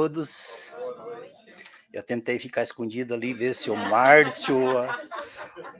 [0.00, 0.74] todos.
[1.92, 4.58] Eu tentei ficar escondido ali, ver se o Márcio,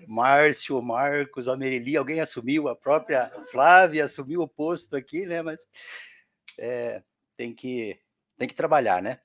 [0.06, 5.41] Márcio, Marcos, a Merili, alguém assumiu, a própria Flávia assumiu o posto aqui, né?
[5.41, 5.67] Mas
[6.58, 7.02] é,
[7.34, 7.98] tem, que,
[8.36, 9.20] tem que trabalhar, né?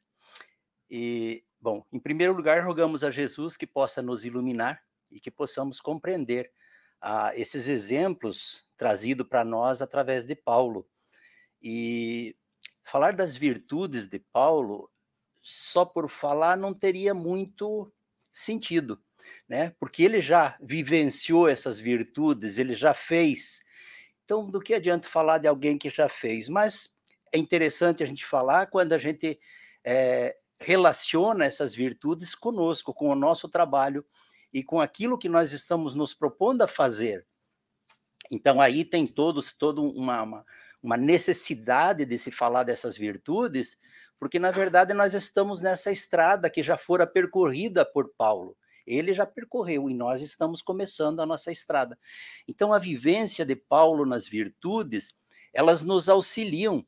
[0.89, 4.81] E, bom, em primeiro lugar, rogamos a Jesus que possa nos iluminar
[5.11, 6.53] e que possamos compreender
[7.01, 10.87] ah, esses exemplos trazidos para nós através de Paulo.
[11.61, 12.33] E
[12.85, 14.89] falar das virtudes de Paulo
[15.41, 17.91] só por falar não teria muito
[18.31, 19.01] sentido,
[19.47, 19.75] né?
[19.79, 23.63] Porque ele já vivenciou essas virtudes, ele já fez.
[24.23, 26.47] Então, do que adianta falar de alguém que já fez?
[26.47, 26.95] Mas
[27.31, 29.39] é interessante a gente falar quando a gente
[29.83, 34.05] é, relaciona essas virtudes conosco, com o nosso trabalho
[34.53, 37.25] e com aquilo que nós estamos nos propondo a fazer.
[38.31, 40.45] Então, aí tem todos, toda uma, uma,
[40.85, 43.75] uma necessidade de se falar dessas virtudes,
[44.19, 48.55] porque na verdade nós estamos nessa estrada que já fora percorrida por Paulo.
[48.85, 51.97] Ele já percorreu e nós estamos começando a nossa estrada.
[52.47, 55.15] Então a vivência de Paulo nas virtudes,
[55.51, 56.85] elas nos auxiliam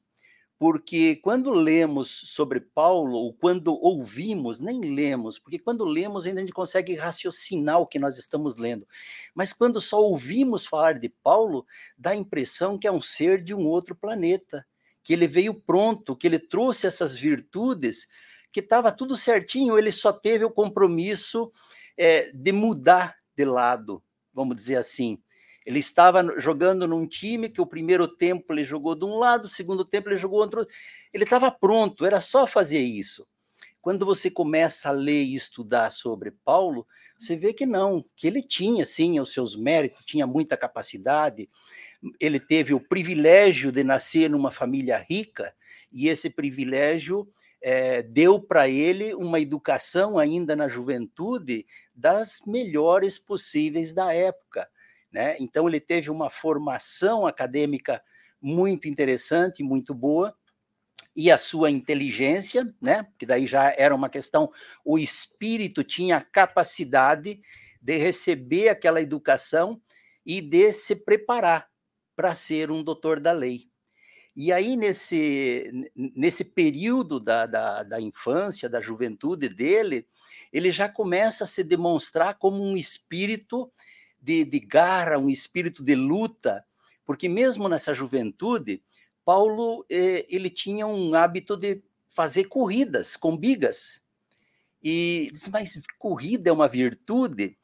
[0.60, 6.44] porque quando lemos sobre Paulo, ou quando ouvimos, nem lemos, porque quando lemos ainda a
[6.44, 8.88] gente consegue raciocinar o que nós estamos lendo.
[9.36, 11.66] Mas quando só ouvimos falar de Paulo,
[11.98, 14.66] dá a impressão que é um ser de um outro planeta
[15.04, 18.08] que ele veio pronto, que ele trouxe essas virtudes,
[18.52, 21.52] que estava tudo certinho, ele só teve o compromisso
[21.96, 25.22] é, de mudar de lado, vamos dizer assim.
[25.68, 29.50] Ele estava jogando num time que o primeiro tempo ele jogou de um lado, o
[29.50, 30.66] segundo tempo ele jogou outro.
[31.14, 33.28] Ele estava pronto, era só fazer isso.
[33.82, 36.88] Quando você começa a ler e estudar sobre Paulo,
[37.20, 41.50] você vê que não, que ele tinha sim os seus méritos, tinha muita capacidade,
[42.18, 45.54] ele teve o privilégio de nascer numa família rica,
[45.92, 47.28] e esse privilégio
[47.62, 54.70] é, deu para ele uma educação ainda na juventude das melhores possíveis da época.
[55.12, 55.38] Né?
[55.40, 58.02] Então, ele teve uma formação acadêmica
[58.42, 60.36] muito interessante, muito boa,
[61.16, 63.08] e a sua inteligência, né?
[63.18, 64.52] Que daí já era uma questão,
[64.86, 67.42] o espírito tinha a capacidade
[67.82, 69.82] de receber aquela educação
[70.24, 71.68] e de se preparar
[72.16, 73.68] para ser um doutor da lei.
[74.36, 80.08] E aí, nesse, nesse período da, da, da, infância, da juventude dele,
[80.54, 83.72] ele já começa a se demonstrar como um espírito
[84.28, 86.66] de, de garra, um espírito de luta,
[87.06, 88.84] porque mesmo nessa juventude,
[89.24, 94.02] Paulo eh, ele tinha um hábito de fazer corridas com bigas.
[94.84, 97.58] E diz, mas corrida é uma virtude?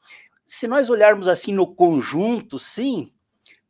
[0.46, 3.12] Se nós olharmos assim no conjunto, sim,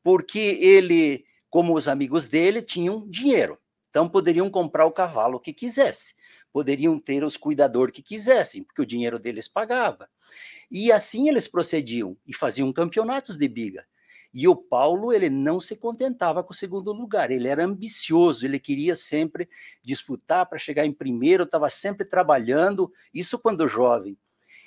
[0.01, 3.59] porque ele, como os amigos dele, tinham dinheiro.
[3.91, 6.15] Então poderiam comprar o cavalo que quisesse,
[6.53, 10.09] poderiam ter os cuidadores que quisessem, porque o dinheiro deles pagava.
[10.77, 13.87] E assim eles procediam e faziam campeonatos de biga.
[14.33, 18.59] E o Paulo, ele não se contentava com o segundo lugar, ele era ambicioso, ele
[18.59, 19.49] queria sempre
[19.81, 24.19] disputar para chegar em primeiro, estava sempre trabalhando, isso quando jovem.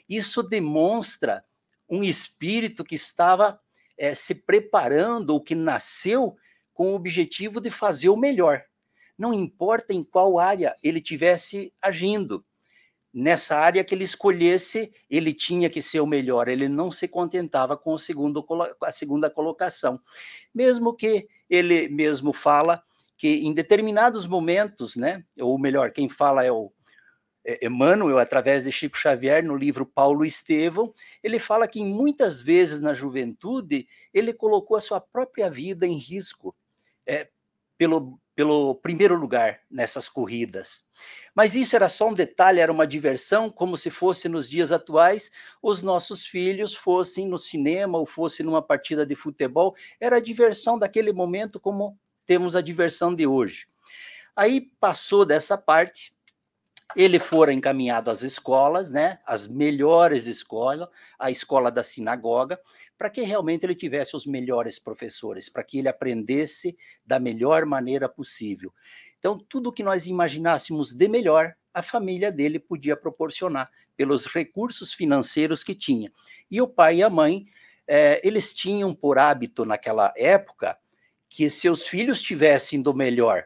[0.07, 1.43] Isso demonstra
[1.89, 3.59] um espírito que estava
[3.97, 6.37] é, se preparando ou que nasceu
[6.73, 8.63] com o objetivo de fazer o melhor.
[9.17, 12.45] Não importa em qual área ele tivesse agindo.
[13.19, 16.47] Nessa área que ele escolhesse, ele tinha que ser o melhor.
[16.47, 18.45] Ele não se contentava com o segundo,
[18.83, 19.99] a segunda colocação.
[20.53, 22.79] Mesmo que ele mesmo fala
[23.17, 26.71] que em determinados momentos, né, ou melhor, quem fala é o
[27.43, 32.79] é, Emmanuel, através de Chico Xavier, no livro Paulo Estevão, ele fala que muitas vezes
[32.79, 36.55] na juventude ele colocou a sua própria vida em risco
[37.03, 37.27] é,
[37.79, 40.85] pelo, pelo primeiro lugar nessas corridas.
[41.33, 45.31] Mas isso era só um detalhe, era uma diversão, como se fosse nos dias atuais
[45.59, 50.77] os nossos filhos fossem no cinema ou fossem numa partida de futebol, era a diversão
[50.77, 51.97] daquele momento, como
[52.27, 53.67] temos a diversão de hoje.
[54.35, 56.13] Aí passou dessa parte,
[56.95, 60.87] ele fora encaminhado às escolas, né, as melhores escolas,
[61.19, 62.59] a escola da sinagoga,
[62.97, 68.07] para que realmente ele tivesse os melhores professores, para que ele aprendesse da melhor maneira
[68.07, 68.73] possível.
[69.19, 75.63] Então, tudo que nós imaginássemos de melhor, a família dele podia proporcionar, pelos recursos financeiros
[75.63, 76.11] que tinha.
[76.49, 77.47] E o pai e a mãe,
[77.87, 80.77] eh, eles tinham por hábito naquela época
[81.27, 83.45] que seus filhos tivessem do melhor,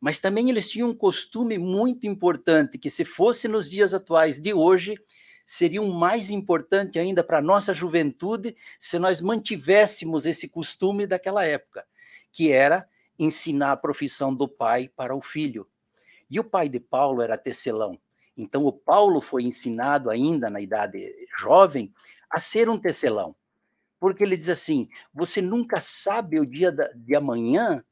[0.00, 4.54] mas também eles tinham um costume muito importante, que se fosse nos dias atuais de
[4.54, 4.96] hoje,
[5.44, 11.44] seria um mais importante ainda para a nossa juventude se nós mantivéssemos esse costume daquela
[11.44, 11.84] época,
[12.32, 12.88] que era
[13.18, 15.68] ensinar a profissão do pai para o filho.
[16.30, 17.98] E o pai de Paulo era tecelão.
[18.36, 21.92] Então, o Paulo foi ensinado ainda na idade jovem
[22.30, 23.36] a ser um tecelão.
[23.98, 27.84] Porque ele diz assim: você nunca sabe o dia de amanhã,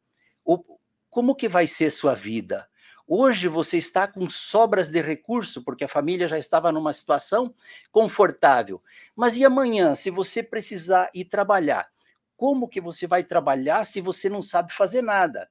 [1.11, 2.69] como que vai ser sua vida.
[3.07, 7.55] Hoje você está com sobras de recurso, porque a família já estava numa situação
[7.91, 8.83] confortável.
[9.17, 11.89] Mas e amanhã, se você precisar ir trabalhar?
[12.37, 15.51] Como que você vai trabalhar se você não sabe fazer nada?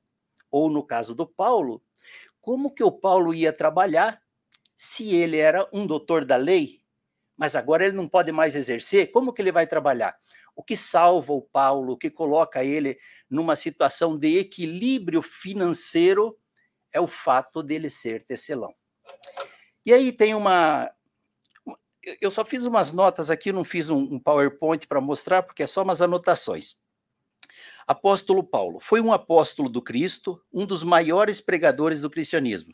[0.52, 1.82] Ou no caso do Paulo,
[2.40, 4.22] como que o Paulo ia trabalhar
[4.76, 6.80] se ele era um doutor da lei,
[7.38, 9.12] mas agora ele não pode mais exercer?
[9.12, 10.18] Como que ele vai trabalhar?
[10.56, 12.98] O que salva o Paulo, o que coloca ele
[13.30, 16.36] numa situação de equilíbrio financeiro
[16.92, 18.74] é o fato dele ser tecelão.
[19.86, 20.92] E aí tem uma.
[22.20, 25.84] Eu só fiz umas notas aqui, não fiz um, PowerPoint para mostrar, porque é só
[25.84, 26.76] umas anotações.
[27.86, 32.74] Apóstolo Paulo foi um apóstolo do Cristo, um dos maiores pregadores do cristianismo.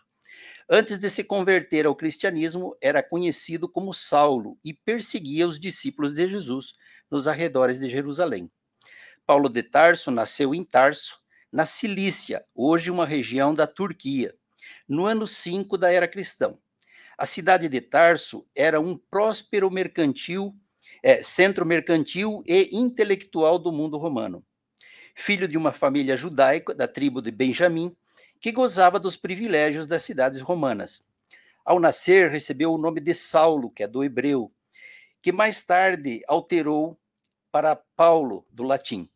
[0.69, 6.27] Antes de se converter ao cristianismo, era conhecido como Saulo e perseguia os discípulos de
[6.27, 6.73] Jesus
[7.11, 8.49] nos arredores de Jerusalém.
[9.25, 11.17] Paulo de Tarso nasceu em Tarso,
[11.51, 14.33] na Cilícia, hoje uma região da Turquia,
[14.87, 16.57] no ano 5 da era cristã.
[17.17, 20.55] A cidade de Tarso era um próspero mercantil,
[21.03, 24.43] é, centro mercantil e intelectual do mundo romano.
[25.15, 27.95] Filho de uma família judaica da tribo de Benjamim,
[28.43, 31.01] que gozava dos privilégios das cidades romanas.
[31.63, 34.51] Ao nascer, recebeu o nome de Saulo, que é do hebreu,
[35.21, 36.99] que mais tarde alterou
[37.49, 39.09] para Paulo, do latim.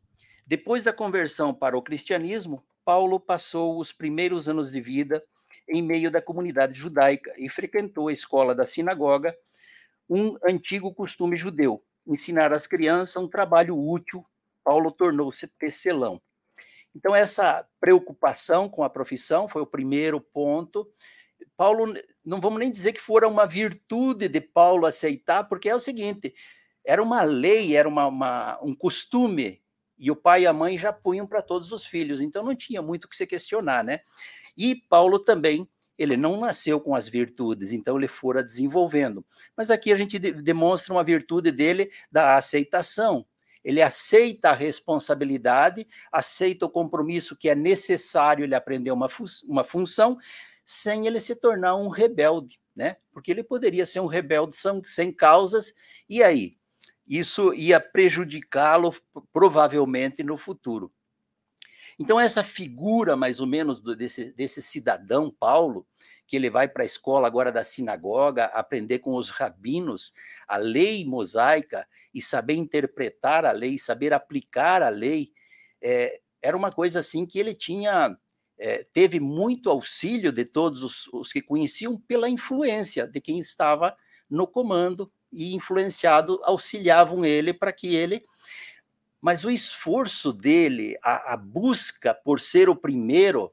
[0.45, 5.21] Depois da conversão para o cristianismo, Paulo passou os primeiros anos de vida
[5.67, 9.37] em meio da comunidade judaica e frequentou a escola da sinagoga,
[10.09, 14.25] um antigo costume judeu, ensinar às crianças um trabalho útil.
[14.63, 16.21] Paulo tornou-se tecelão.
[16.97, 20.89] Então, essa preocupação com a profissão foi o primeiro ponto.
[21.55, 21.93] Paulo,
[22.25, 26.33] não vamos nem dizer que fora uma virtude de Paulo aceitar, porque é o seguinte:
[26.83, 29.61] era uma lei, era uma, uma um costume
[29.99, 32.81] e o pai e a mãe já punham para todos os filhos, então não tinha
[32.81, 33.99] muito o que se questionar, né?
[34.55, 39.23] E Paulo também, ele não nasceu com as virtudes, então ele fora desenvolvendo.
[39.55, 43.23] Mas aqui a gente demonstra uma virtude dele da aceitação.
[43.67, 49.63] Ele aceita a responsabilidade, aceita o compromisso que é necessário ele aprender uma, fu uma
[49.63, 50.17] função,
[50.63, 52.95] sem ele se tornar um rebelde, né?
[53.11, 54.55] Porque ele poderia ser um rebelde
[54.85, 55.73] sem causas,
[56.07, 56.57] e aí?
[57.07, 58.93] isso ia prejudicá-lo
[59.31, 60.91] provavelmente no futuro.
[61.97, 65.87] Então, essa figura, mais ou menos, desse, desse cidadão Paulo,
[66.27, 70.13] que ele vai para a escola agora da sinagoga, aprender com os rabinos
[70.45, 75.31] a lei mosaica e saber interpretar a lei, saber aplicar a lei,
[75.81, 78.17] é, era uma coisa assim que ele tinha,
[78.59, 83.95] é, teve muito auxílio de todos os, os que conheciam pela influência de quem estava
[84.29, 88.25] no comando e influenciado auxiliavam ele para que ele.
[89.21, 93.51] Mas o esforço dele, a, a busca por ser o primeiro,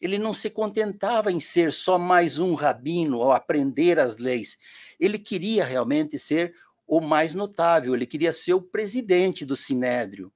[0.00, 4.58] ele não se contentava em ser só mais um rabino ou aprender as leis.
[4.98, 6.54] Ele queria realmente ser
[6.86, 10.32] o mais notável, ele queria ser o presidente do Sinédrio.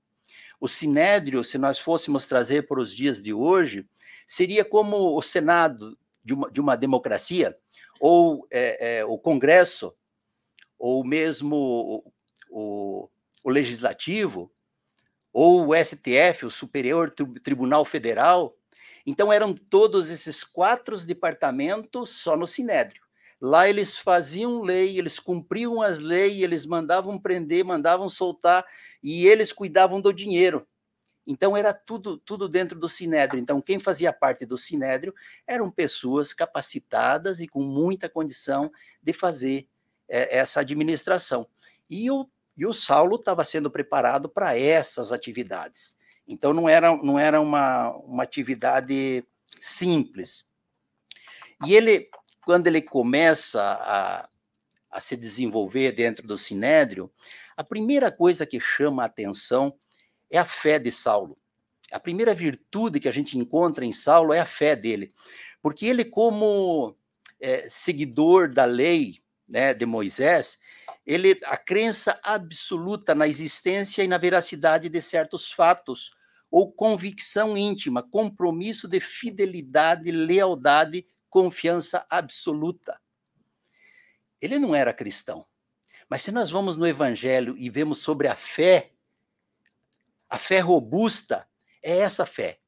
[0.60, 3.86] O Sinédrio, se nós fôssemos trazer para os dias de hoje,
[4.26, 7.56] seria como o Senado de uma, de uma democracia,
[8.00, 9.94] ou é, é, o Congresso
[10.79, 12.02] ou mesmo
[12.48, 13.08] o,
[13.44, 14.50] o, Legislativo,
[15.32, 17.10] ou o STF, o Superior
[17.43, 18.56] Tribunal Federal.
[19.06, 23.02] Então, eram todos esses quatro departamentos só no Sinédrio.
[23.40, 28.66] Lá eles faziam lei, eles cumpriam as leis, eles mandavam prender, mandavam soltar,
[29.02, 30.66] e eles cuidavam do dinheiro.
[31.26, 33.40] Então era tudo tudo dentro do Sinédrio.
[33.40, 35.14] Então quem fazia parte do Sinédrio
[35.46, 38.70] eram pessoas capacitadas e com muita condição
[39.02, 39.66] de fazer
[40.08, 41.46] é, essa administração.
[41.88, 45.96] E o, e o Saulo estava sendo preparado para essas atividades.
[46.31, 49.25] Então, não era, não era uma, uma atividade
[49.60, 50.46] simples.
[51.67, 52.08] E ele,
[52.44, 54.29] quando ele começa a,
[54.89, 57.10] a se desenvolver dentro do Sinédrio,
[57.56, 59.75] a primeira coisa que chama a atenção
[60.31, 61.37] é a fé de Saulo.
[61.91, 65.13] A primeira virtude que a gente encontra em Saulo é a fé dele,
[65.60, 66.96] porque ele, como
[67.41, 70.60] é, seguidor da lei, né, de Moisés,
[71.05, 76.13] ele a crença absoluta na existência e na veracidade de certos fatos
[76.50, 83.00] ou convicção íntima, compromisso de fidelidade, lealdade, confiança absoluta.
[84.40, 85.46] Ele não era cristão.
[86.08, 88.92] Mas se nós vamos no evangelho e vemos sobre a fé,
[90.28, 91.46] a fé robusta
[91.82, 92.60] é essa fé.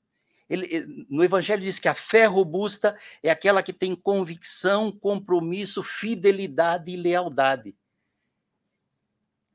[0.53, 6.93] Ele, no Evangelho diz que a fé robusta é aquela que tem convicção, compromisso, fidelidade
[6.93, 7.75] e lealdade.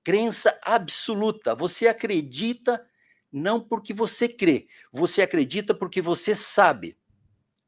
[0.03, 1.53] Crença absoluta.
[1.53, 2.83] Você acredita
[3.31, 6.97] não porque você crê, você acredita porque você sabe.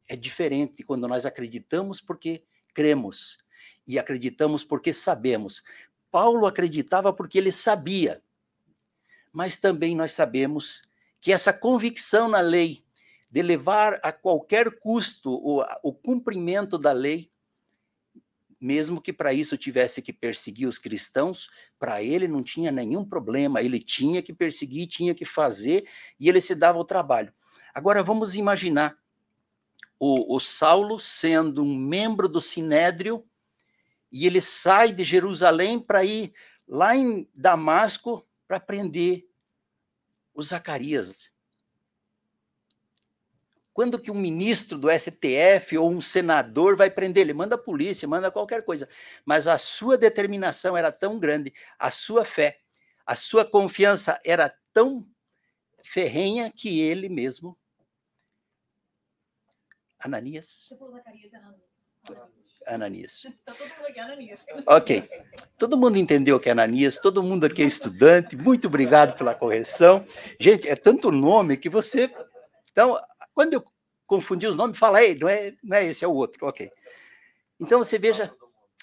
[0.08, 3.38] É diferente quando nós acreditamos porque cremos
[3.86, 5.64] e acreditamos porque sabemos.
[6.12, 8.22] Paulo acreditava porque ele sabia.
[9.32, 10.84] Mas também nós sabemos
[11.22, 12.84] que essa convicção na lei
[13.32, 17.30] de levar a qualquer custo o, o cumprimento da lei,
[18.60, 23.62] mesmo que para isso tivesse que perseguir os cristãos, para ele não tinha nenhum problema,
[23.62, 25.88] ele tinha que perseguir, tinha que fazer,
[26.20, 27.34] e ele se dava o trabalho.
[27.74, 28.98] Agora vamos imaginar
[29.98, 33.24] o, o Saulo sendo um membro do Sinédrio,
[34.12, 36.34] e ele sai de Jerusalém para ir
[36.68, 39.28] lá em Damasco para prender
[40.34, 41.32] o Zacarias.
[43.80, 47.34] Quando que um ministro do STF ou um senador vai prender ele?
[47.34, 48.90] Manda a polícia, manda qualquer coisa.
[49.24, 52.60] Mas a sua determinação era tão grande, a sua fé,
[53.06, 55.02] a sua confiança era tão
[55.82, 57.58] ferrenha que ele mesmo.
[59.98, 60.74] Ananias?
[62.68, 63.28] Ananias.
[63.46, 64.46] Tá todo mundo aqui, Ananias.
[64.68, 65.10] Ok.
[65.58, 68.36] Todo mundo entendeu que é Ananias, todo mundo aqui é estudante.
[68.36, 70.04] Muito obrigado pela correção.
[70.38, 72.14] Gente, é tanto nome que você.
[72.74, 73.00] Então,
[73.40, 73.64] quando eu
[74.06, 76.70] confundi os nomes, fala, ei, não é, não é esse, é o outro, ok.
[77.58, 78.36] Então você veja,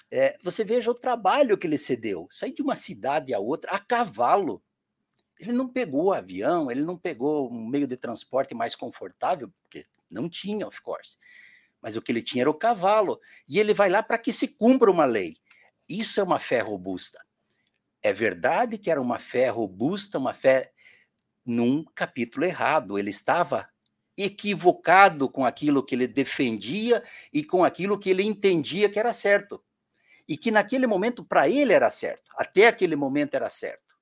[0.09, 3.77] é, você veja o trabalho que ele cedeu, sair de uma cidade a outra a
[3.77, 4.59] cavalo.
[5.39, 10.27] Ele não pegou avião, ele não pegou um meio de transporte mais confortável, porque não
[10.27, 11.19] tinha, of course.
[11.79, 13.21] Mas o que ele tinha era o cavalo.
[13.47, 15.37] E ele vai lá para que se cumpra uma lei.
[15.87, 17.23] Isso é uma fé robusta.
[18.01, 20.71] É verdade que era uma fé robusta, uma fé
[21.45, 22.97] num capítulo errado.
[22.97, 23.69] Ele estava
[24.17, 29.63] equivocado com aquilo que ele defendia e com aquilo que ele entendia que era certo.
[30.27, 32.31] E que naquele momento, para ele, era certo.
[32.35, 33.95] Até aquele momento era certo.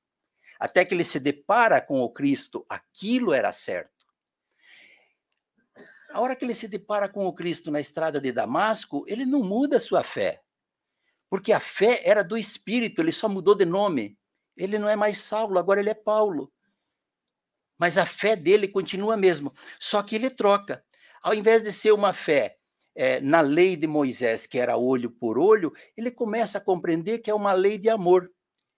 [0.58, 3.92] Até que ele se depara com o Cristo, aquilo era certo.
[6.10, 9.44] A hora que ele se depara com o Cristo na estrada de Damasco, ele não
[9.44, 10.42] muda a sua fé.
[11.30, 14.18] Porque a fé era do Espírito, ele só mudou de nome.
[14.56, 16.52] Ele não é mais Saulo, agora ele é Paulo
[17.78, 20.84] mas a fé dele continua a mesma, só que ele troca.
[21.22, 22.58] Ao invés de ser uma fé
[22.96, 27.30] é, na lei de Moisés, que era olho por olho, ele começa a compreender que
[27.30, 28.32] é uma lei de amor,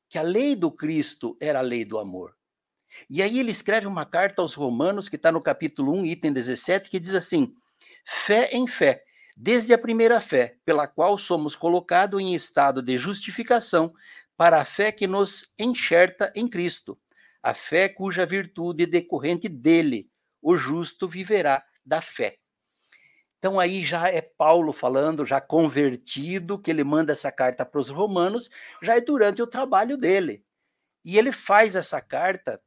[0.10, 2.36] que a lei do Cristo era a lei do amor.
[3.10, 6.90] E aí ele escreve uma carta aos Romanos, que está no capítulo 1, item 17,
[6.90, 7.54] que diz assim:
[8.06, 9.04] fé em fé,
[9.36, 13.94] desde a primeira fé, pela qual somos colocados em estado de justificação,
[14.36, 16.98] para a fé que nos enxerta em Cristo
[17.48, 20.12] a fé cuja virtude é decorrente dele,
[20.42, 22.40] o justo viverá da fé.
[23.40, 27.88] Então aí já é Paulo falando, já convertido, que ele manda essa carta para os
[27.88, 28.50] romanos,
[28.84, 30.44] já é durante o trabalho dele.
[31.06, 32.62] E ele faz essa carta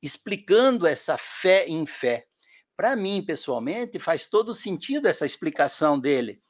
[0.00, 2.26] explicando essa fé em fé.
[2.74, 6.42] Para mim, pessoalmente, faz todo sentido essa explicação dele.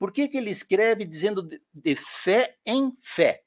[0.00, 3.44] Por que, que ele escreve dizendo de, de fé em fé?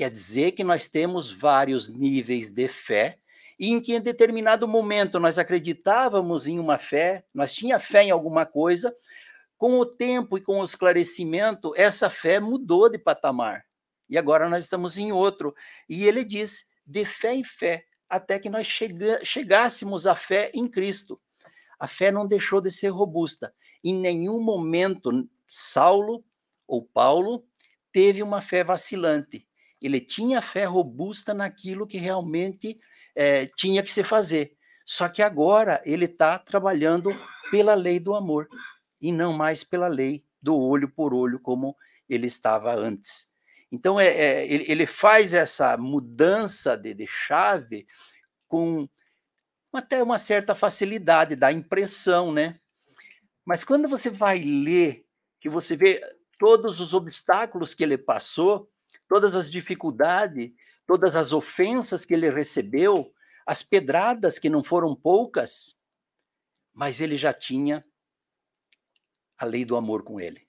[0.00, 3.18] Quer dizer que nós temos vários níveis de fé
[3.58, 8.10] e em que em determinado momento nós acreditávamos em uma fé, nós tinha fé em
[8.10, 8.96] alguma coisa,
[9.58, 13.66] com o tempo e com o esclarecimento, essa fé mudou de patamar.
[14.08, 15.54] E agora nós estamos em outro.
[15.86, 18.66] E ele diz: de fé em fé, até que nós
[19.22, 21.20] chegássemos à fé em Cristo.
[21.78, 23.52] A fé não deixou de ser robusta.
[23.84, 26.24] Em nenhum momento Saulo
[26.66, 27.44] ou Paulo
[27.92, 29.46] teve uma fé vacilante
[29.80, 32.78] ele tinha fé robusta naquilo que realmente
[33.14, 34.56] é, tinha que se fazer.
[34.84, 37.10] Só que agora ele está trabalhando
[37.50, 38.48] pela lei do amor
[39.00, 41.76] e não mais pela lei do olho por olho, como
[42.08, 43.28] ele estava antes.
[43.72, 47.86] Então, é, é ele, ele, faz essa mudança de, de chave
[48.48, 48.88] com
[49.72, 52.58] até uma certa facilidade, dá impressão, né?
[53.44, 55.04] Mas quando você vai ler,
[55.40, 56.00] que você vê
[56.38, 58.68] todos os obstáculos que ele passou,
[59.10, 60.52] todas as dificuldades,
[60.86, 63.12] todas as ofensas que ele recebeu,
[63.44, 65.76] as pedradas que não foram poucas,
[66.72, 67.84] mas ele já tinha
[69.36, 70.46] a lei do amor com ele.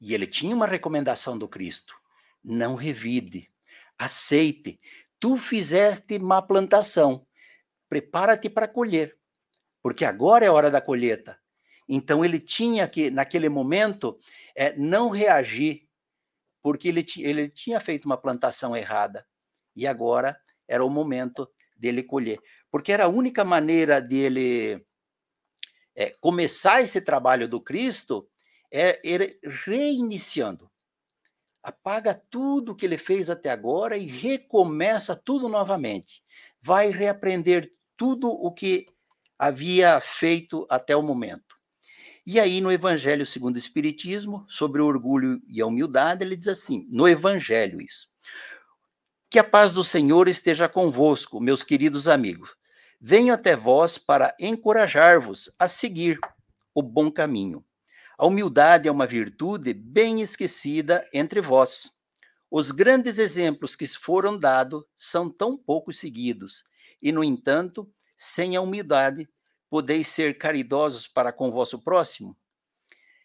[0.00, 1.94] E ele tinha uma recomendação do Cristo:
[2.42, 3.48] não revide,
[3.96, 4.80] aceite.
[5.20, 7.24] Tu fizeste má plantação,
[7.88, 9.16] prepara-te para colher,
[9.80, 11.38] porque agora é hora da colheita.
[11.88, 14.18] Então ele tinha que, naquele momento,
[14.56, 15.85] é, não reagir
[16.66, 19.24] porque ele, ele tinha feito uma plantação errada
[19.76, 22.40] e agora era o momento dele colher.
[22.72, 24.84] Porque era a única maneira dele
[25.94, 28.28] é, começar esse trabalho do Cristo
[28.68, 30.68] é ele reiniciando.
[31.62, 36.20] Apaga tudo que ele fez até agora e recomeça tudo novamente.
[36.60, 38.86] Vai reaprender tudo o que
[39.38, 41.55] havia feito até o momento.
[42.26, 46.48] E aí, no Evangelho segundo o Espiritismo, sobre o orgulho e a humildade, ele diz
[46.48, 48.08] assim: no Evangelho, isso.
[49.30, 52.56] Que a paz do Senhor esteja convosco, meus queridos amigos.
[53.00, 56.18] Venho até vós para encorajar-vos a seguir
[56.74, 57.64] o bom caminho.
[58.18, 61.92] A humildade é uma virtude bem esquecida entre vós.
[62.50, 66.64] Os grandes exemplos que foram dados são tão pouco seguidos,
[67.00, 69.28] e, no entanto, sem a humildade,
[69.68, 72.36] podeis ser caridosos para com o vosso próximo?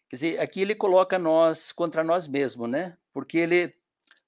[0.10, 2.98] Quer dizer, aqui ele coloca nós contra nós mesmos, né?
[3.14, 3.74] Porque ele,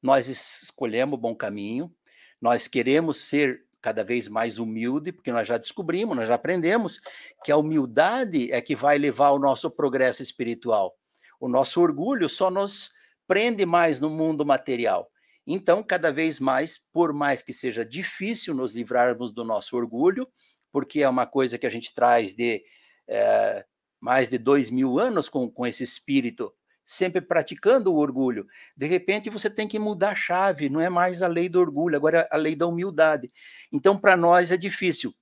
[0.01, 1.93] nós escolhemos o bom caminho,
[2.41, 7.01] nós queremos ser cada vez mais humilde, porque nós já descobrimos, nós já aprendemos
[7.43, 10.97] que a humildade é que vai levar ao nosso progresso espiritual.
[11.37, 12.93] O nosso orgulho só nos
[13.27, 15.11] prende mais no mundo material.
[15.45, 20.25] Então, cada vez mais, por mais que seja difícil nos livrarmos do nosso orgulho,
[20.73, 22.63] porque é uma coisa que a gente traz de
[23.07, 23.63] é,
[24.01, 26.53] mais de dois mil anos com, com esse espírito,
[26.85, 28.45] sempre praticando o orgulho.
[28.75, 31.95] De repente você tem que mudar a chave, não é mais a lei do orgulho,
[31.95, 33.31] agora é a lei da humildade.
[33.71, 35.15] Então, para nós é difícil.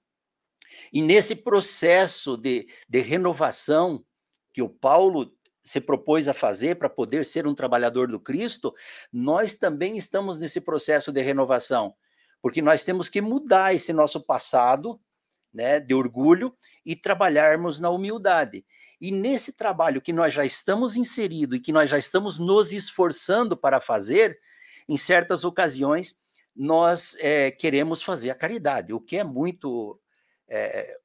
[0.91, 4.03] E nesse processo de, de renovação
[4.53, 5.31] que o Paulo
[5.63, 8.73] se propôs a fazer para poder ser um trabalhador do Cristo,
[9.11, 11.93] nós também estamos nesse processo de renovação,
[12.41, 14.99] porque nós temos que mudar esse nosso passado,
[15.53, 16.55] né, de orgulho
[16.85, 18.65] e trabalharmos na humildade.
[18.99, 23.57] E nesse trabalho que nós já estamos inseridos e que nós já estamos nos esforçando
[23.57, 24.39] para fazer,
[24.87, 26.19] em certas ocasiões,
[26.55, 29.99] nós é, queremos fazer a caridade, o que é muito
[30.47, 30.97] é,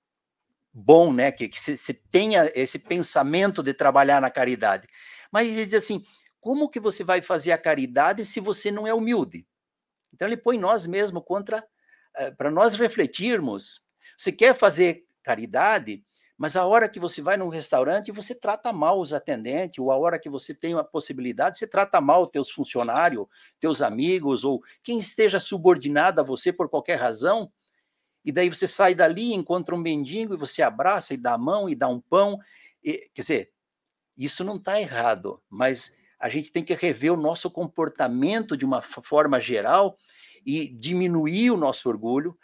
[0.73, 1.31] bom, né?
[1.31, 4.89] Que, que se, se, tenha esse pensamento de trabalhar na caridade.
[5.31, 6.05] Mas ele diz assim:
[6.41, 9.47] como que você vai fazer a caridade se você não é humilde?
[10.13, 11.65] Então ele põe nós mesmos contra,
[12.17, 13.81] é, para nós refletirmos
[14.17, 16.05] você quer fazer caridade,
[16.39, 19.97] mas a hora que você vai num restaurante, você trata mal os atendentes, ou a
[19.97, 23.27] hora que você tem uma possibilidade, você trata mal teus funcionários,
[23.59, 27.51] teus amigos, ou quem esteja subordinado a você por qualquer razão,
[28.23, 31.69] e daí você sai dali, encontra um mendigo, e você abraça e dá a mão
[31.69, 32.39] e dá um pão.
[32.83, 33.53] E, quer dizer,
[34.17, 38.83] isso não está errado, mas a gente tem que rever o nosso comportamento de uma
[38.83, 39.97] forma geral
[40.45, 42.37] e diminuir o nosso orgulho,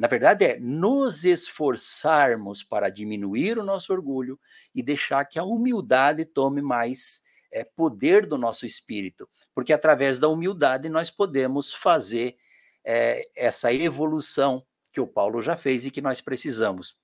[0.00, 4.40] na verdade, é nos esforçarmos para diminuir o nosso orgulho
[4.74, 10.26] e deixar que a humildade tome mais é, poder do nosso espírito, porque através da
[10.26, 12.38] humildade nós podemos fazer
[12.82, 16.96] é, essa evolução que o Paulo já fez e que nós precisamos.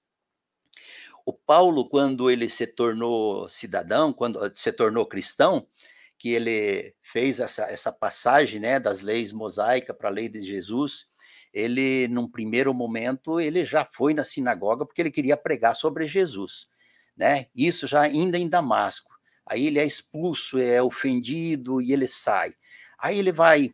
[1.27, 5.69] O Paulo, quando ele se tornou cidadão, quando se tornou cristão,
[6.17, 11.09] que ele fez essa, essa passagem né, das leis mosaicas para a lei de Jesus,
[11.57, 16.69] ele, num primeiro momento, ele já foi na sinagoga porque ele queria pregar sobre Jesus,
[17.16, 17.47] né?
[17.57, 19.11] Isso já ainda em Damasco.
[19.47, 22.53] Aí ele é expulso, é ofendido e ele sai.
[22.99, 23.73] Aí ele vai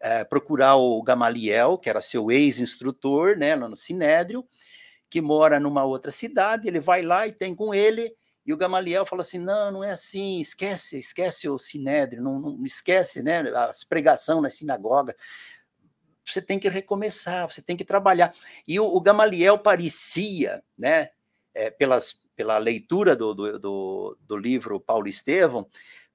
[0.00, 4.42] é, procurar o Gamaliel, que era seu ex-instrutor, né, lá no Sinédrio,
[5.10, 6.66] que mora numa outra cidade.
[6.66, 8.10] Ele vai lá e tem com ele
[8.46, 12.64] e o Gamaliel fala assim: não, não é assim, esquece, esquece o sinédrio, não, não
[12.64, 15.14] esquece né, as pregação na sinagoga
[16.32, 18.34] você tem que recomeçar, você tem que trabalhar.
[18.66, 21.10] E o, o Gamaliel parecia, né,
[21.54, 25.66] é, pelas, pela leitura do, do, do, do livro Paulo Estevão,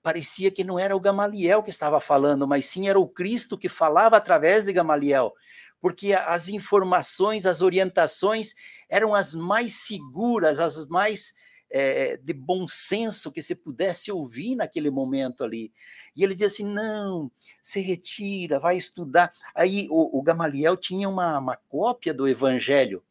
[0.02, 3.70] parecia que não era o Gamaliel que estava falando, mas sim era o Cristo que
[3.70, 5.34] falava através de Gamaliel,
[5.80, 8.54] porque as informações, as orientações
[8.90, 11.34] eram as mais seguras, as mais
[11.76, 15.74] é, de bom senso que se pudesse ouvir naquele momento ali.
[16.16, 17.32] E ele dizia assim: não,
[17.64, 19.34] se retira, vai estudar.
[19.56, 23.04] Aí o, o Gamaliel tinha uma, uma cópia do evangelho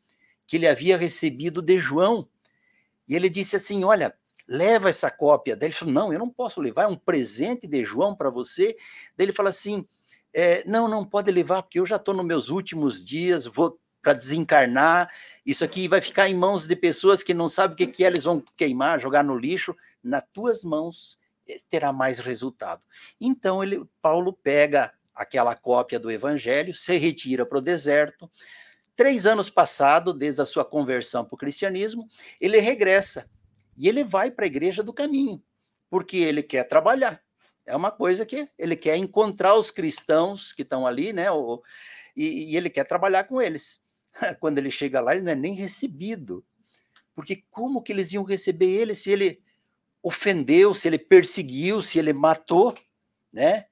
[0.47, 2.29] que ele havia recebido de João.
[3.09, 4.15] E ele disse assim: olha,
[4.47, 5.57] leva essa cópia.
[5.57, 8.77] Daí ele falou: não, eu não posso levar, é um presente de João para você.
[9.17, 9.85] Daí ele fala assim:
[10.33, 14.13] é, não, não pode levar, porque eu já estou nos meus últimos dias, vou para
[14.13, 15.11] desencarnar.
[15.47, 18.09] Isso aqui vai ficar em mãos de pessoas que não sabem o que, que é,
[18.09, 19.75] eles vão queimar, jogar no lixo.
[20.03, 22.83] Nas tuas mãos eh, terá mais resultado.
[23.21, 28.31] Então, ele, Paulo pega aquela cópia do Evangelho, se retira para o deserto.
[28.97, 32.09] Três anos passado, desde a sua conversão para o cristianismo,
[32.41, 33.31] ele regressa
[33.77, 35.43] e ele vai para a igreja do caminho,
[35.89, 37.23] porque ele quer trabalhar.
[37.65, 41.27] É uma coisa que ele quer encontrar os cristãos que estão ali, né?
[42.17, 43.81] e, e ele quer trabalhar com eles.
[44.41, 46.45] quando ele chega lá, ele não é nem recebido.
[47.15, 49.43] Porque como que eles iam receber ele se ele
[50.03, 52.75] ofendeu, se ele perseguiu, se ele matou,
[53.33, 53.67] né?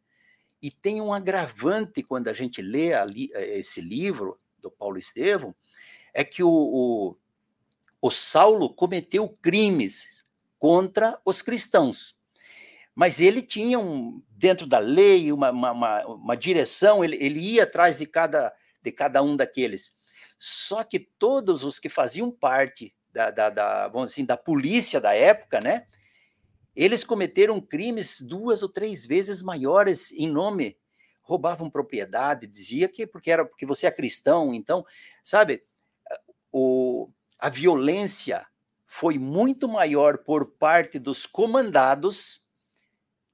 [0.63, 5.55] E tem um agravante quando a gente lê ali, eh, esse livro do Paulo Estevão,
[6.13, 7.17] é que o, o,
[8.01, 10.25] o Saulo cometeu crimes
[10.59, 12.15] contra os cristãos.
[12.95, 17.99] Mas ele tinha, um, dentro da lei, uma, uma, uma direção, ele, ele ia atrás
[17.99, 19.95] de cada, de cada um daqueles.
[20.43, 25.15] Só que todos os que faziam parte da, da, da, vamos assim, da polícia da
[25.15, 25.87] época, né?
[26.75, 30.79] Eles cometeram crimes duas ou três vezes maiores em nome,
[31.21, 34.83] roubavam propriedade, dizia que porque era porque você é cristão, então,
[35.23, 35.63] sabe,
[36.51, 38.47] o, a violência
[38.87, 42.47] foi muito maior por parte dos comandados.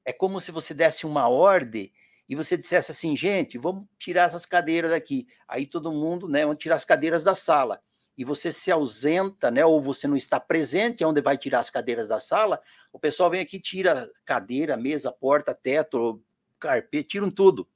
[0.05, 1.93] É como se você desse uma ordem
[2.29, 5.29] e você dissesse assim, gente, vamos tirar essas cadeiras daqui.
[5.47, 7.81] Aí todo mundo, né, vamos tirar as cadeiras da sala.
[8.19, 12.09] E você se ausenta, né, ou você não está presente onde vai tirar as cadeiras
[12.09, 12.61] da sala,
[12.93, 16.23] o pessoal vem aqui, tira cadeira, mesa, porta, teto,
[16.59, 17.69] carpete, tiram tudo.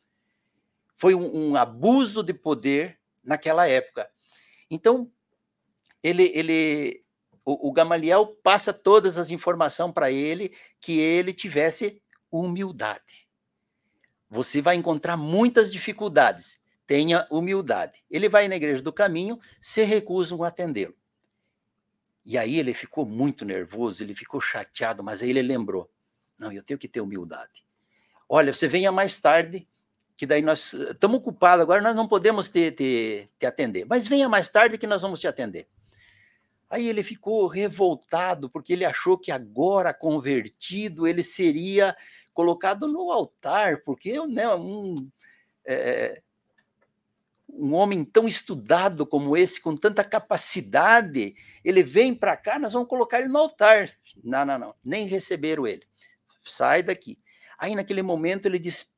[0.97, 4.11] Foi um, um abuso de poder naquela época.
[4.71, 5.11] Então,
[6.03, 7.05] ele, ele
[7.45, 13.30] o, o Gamaliel passa todas as informações para ele que ele tivesse humildade.
[14.31, 16.61] Você vai encontrar muitas dificuldades.
[16.87, 18.05] Tenha humildade.
[18.09, 20.95] Ele vai na igreja do caminho, se recusam a atendê-lo.
[22.25, 25.91] E aí ele ficou muito nervoso, ele ficou chateado, mas aí ele lembrou:
[26.39, 27.65] não, eu tenho que ter humildade.
[28.29, 29.69] Olha, você venha mais tarde,
[30.17, 33.85] que daí nós estamos ocupados agora, nós não podemos te, te, te atender.
[33.87, 35.67] Mas venha mais tarde que nós vamos te atender.
[36.71, 41.97] Aí ele ficou revoltado, porque ele achou que agora, convertido, ele seria
[42.33, 45.11] colocado no altar, porque né, um,
[45.67, 46.23] é,
[47.49, 52.89] um homem tão estudado como esse, com tanta capacidade, ele vem para cá, nós vamos
[52.89, 53.91] colocar ele no altar.
[54.23, 55.85] Não, não, não, nem receberam ele.
[56.45, 57.19] Sai daqui.
[57.59, 58.95] Aí, naquele momento, ele diz: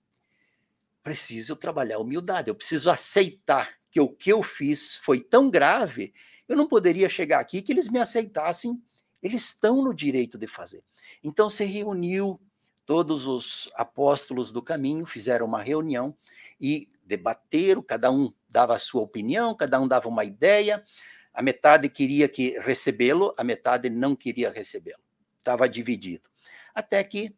[1.03, 6.13] preciso trabalhar a humildade, eu preciso aceitar que o que eu fiz foi tão grave
[6.53, 8.79] eu não poderia chegar aqui que eles me aceitassem.
[9.23, 10.85] Eles estão no direito de fazer.
[11.25, 12.39] Então se reuniu
[12.85, 16.15] todos os apóstolos do caminho, fizeram uma reunião
[16.61, 20.85] e debateram, cada um dava a sua opinião, cada um dava uma ideia.
[21.33, 25.03] A metade queria que recebê-lo, a metade não queria recebê-lo.
[25.39, 26.29] Estava dividido.
[26.75, 27.35] Até que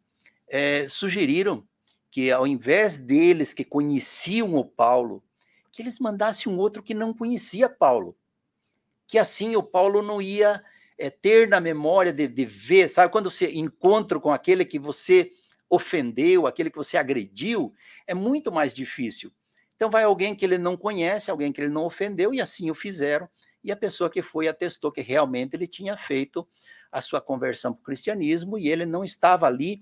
[0.47, 1.65] é, sugeriram
[2.11, 5.23] que, ao invés deles que conheciam o Paulo,
[5.75, 8.17] que eles mandassem um outro que não conhecia Paulo
[9.07, 10.63] que assim o Paulo não ia
[10.97, 15.31] é, ter na memória de, de ver, sabe, quando você encontra com aquele que você
[15.69, 17.73] ofendeu, aquele que você agrediu,
[18.07, 19.31] é muito mais difícil.
[19.75, 22.75] Então vai alguém que ele não conhece, alguém que ele não ofendeu, e assim o
[22.75, 23.27] fizeram,
[23.63, 26.47] e a pessoa que foi atestou que realmente ele tinha feito
[26.91, 29.81] a sua conversão para o cristianismo e ele não estava ali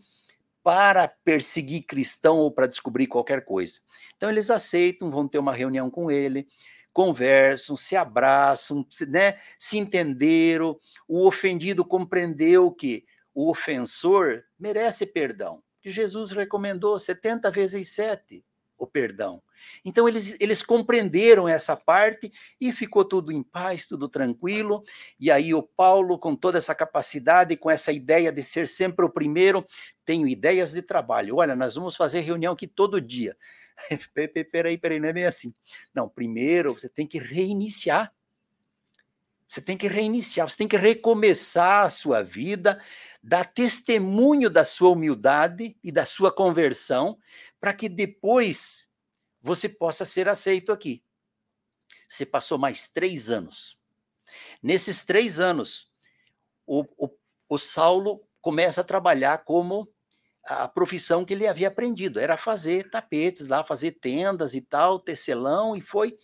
[0.63, 3.80] para perseguir cristão ou para descobrir qualquer coisa.
[4.15, 6.47] Então eles aceitam, vão ter uma reunião com ele,
[6.93, 15.89] conversam, se abraçam, né, se entenderam, o ofendido compreendeu que o ofensor merece perdão, que
[15.89, 18.45] Jesus recomendou 70 vezes 7
[18.77, 19.41] o perdão.
[19.83, 24.83] Então eles, eles compreenderam essa parte e ficou tudo em paz, tudo tranquilo.
[25.19, 29.09] E aí o Paulo, com toda essa capacidade, com essa ideia de ser sempre o
[29.09, 29.65] primeiro,
[30.05, 31.38] tenho ideias de trabalho.
[31.38, 33.38] Olha, nós vamos fazer reunião aqui todo dia.
[34.51, 35.53] peraí, peraí, não é bem assim.
[35.93, 38.13] Não, primeiro você tem que reiniciar.
[39.53, 42.81] Você tem que reiniciar, você tem que recomeçar a sua vida,
[43.21, 47.19] dar testemunho da sua humildade e da sua conversão,
[47.63, 48.89] para que depois
[49.41, 51.02] você possa ser aceito aqui.
[52.10, 53.80] Você passou mais três anos.
[54.62, 55.89] Nesses três anos,
[56.67, 57.10] o, o,
[57.47, 59.89] o Saulo começa a trabalhar como
[60.43, 65.73] a profissão que ele havia aprendido, era fazer tapetes lá, fazer tendas e tal, tecelão,
[65.73, 66.17] e foi,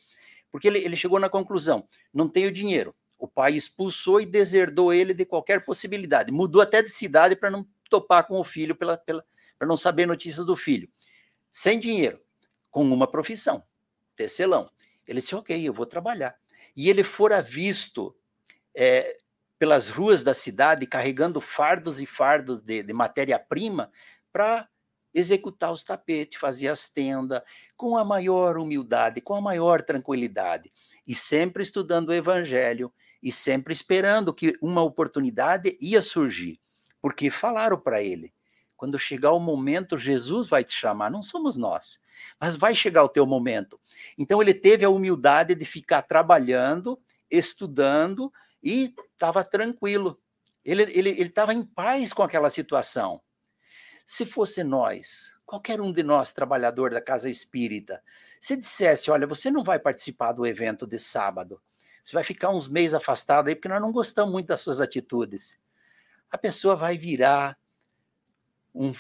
[0.52, 5.13] porque ele, ele chegou na conclusão, não tenho dinheiro, o pai expulsou e deserdou ele
[5.13, 9.23] de qualquer possibilidade, mudou até de cidade para não topar com o filho, pela, pela,
[9.58, 10.89] para não saber notícias do filho,
[11.51, 12.19] sem dinheiro,
[12.69, 13.63] com uma profissão,
[14.15, 14.69] tecelão,
[15.07, 16.35] ele disse, ok, eu vou trabalhar,
[16.75, 18.15] e ele fora visto
[18.75, 19.17] é,
[19.57, 23.91] pelas ruas da cidade carregando fardos e fardos de, de matéria-prima
[24.31, 24.69] para
[25.13, 27.41] executar os tapetes, fazer as tendas,
[27.75, 30.71] com a maior humildade, com a maior tranquilidade,
[31.05, 36.59] e sempre estudando o evangelho, e sempre esperando que uma oportunidade ia surgir,
[37.01, 38.33] porque falaram para ele:
[38.79, 41.99] quando chegar o momento, Jesus vai te chamar, não somos nós,
[42.39, 43.77] mas vai chegar o teu momento.
[44.17, 46.97] Então ele teve a humildade de ficar trabalhando,
[47.29, 48.31] estudando,
[48.63, 50.17] e estava tranquilo.
[50.63, 53.21] Ele estava ele, ele em paz com aquela situação.
[54.05, 58.01] Se fosse nós, qualquer um de nós, trabalhador da casa espírita,
[58.39, 61.61] se dissesse: Olha, você não vai participar do evento de sábado,
[62.01, 65.59] você vai ficar uns meses afastado aí, porque nós não gostamos muito das suas atitudes.
[66.31, 67.58] A pessoa vai virar
[68.73, 68.93] um.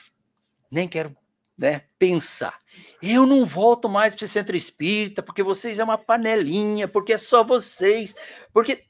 [0.71, 1.15] Nem quero
[1.57, 2.59] né, pensar.
[3.01, 7.17] Eu não volto mais para esse centro espírita, porque vocês é uma panelinha, porque é
[7.17, 8.15] só vocês,
[8.53, 8.85] porque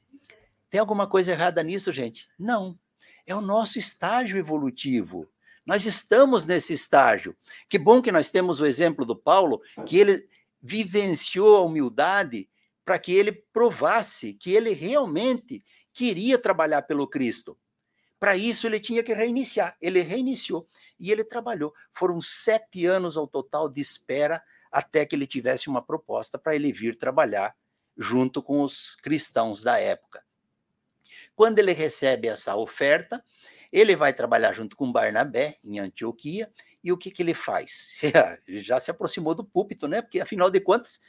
[0.70, 2.28] tem alguma coisa errada nisso, gente?
[2.38, 2.78] Não.
[3.26, 5.28] É o nosso estágio evolutivo.
[5.66, 7.36] Nós estamos nesse estágio.
[7.68, 10.28] Que bom que nós temos o exemplo do Paulo, que ele
[10.62, 12.48] vivenciou a humildade
[12.84, 17.56] para que ele provasse que ele realmente queria trabalhar pelo Cristo.
[18.20, 19.76] Para isso, ele tinha que reiniciar.
[19.80, 20.66] Ele reiniciou
[20.98, 21.72] e ele trabalhou.
[21.90, 26.70] Foram sete anos ao total de espera até que ele tivesse uma proposta para ele
[26.70, 27.56] vir trabalhar
[27.96, 30.22] junto com os cristãos da época.
[31.34, 33.24] Quando ele recebe essa oferta,
[33.72, 36.52] ele vai trabalhar junto com Barnabé em Antioquia,
[36.82, 37.98] e o que, que ele faz?
[38.48, 40.02] já se aproximou do púlpito, né?
[40.02, 41.00] Porque, afinal de contas,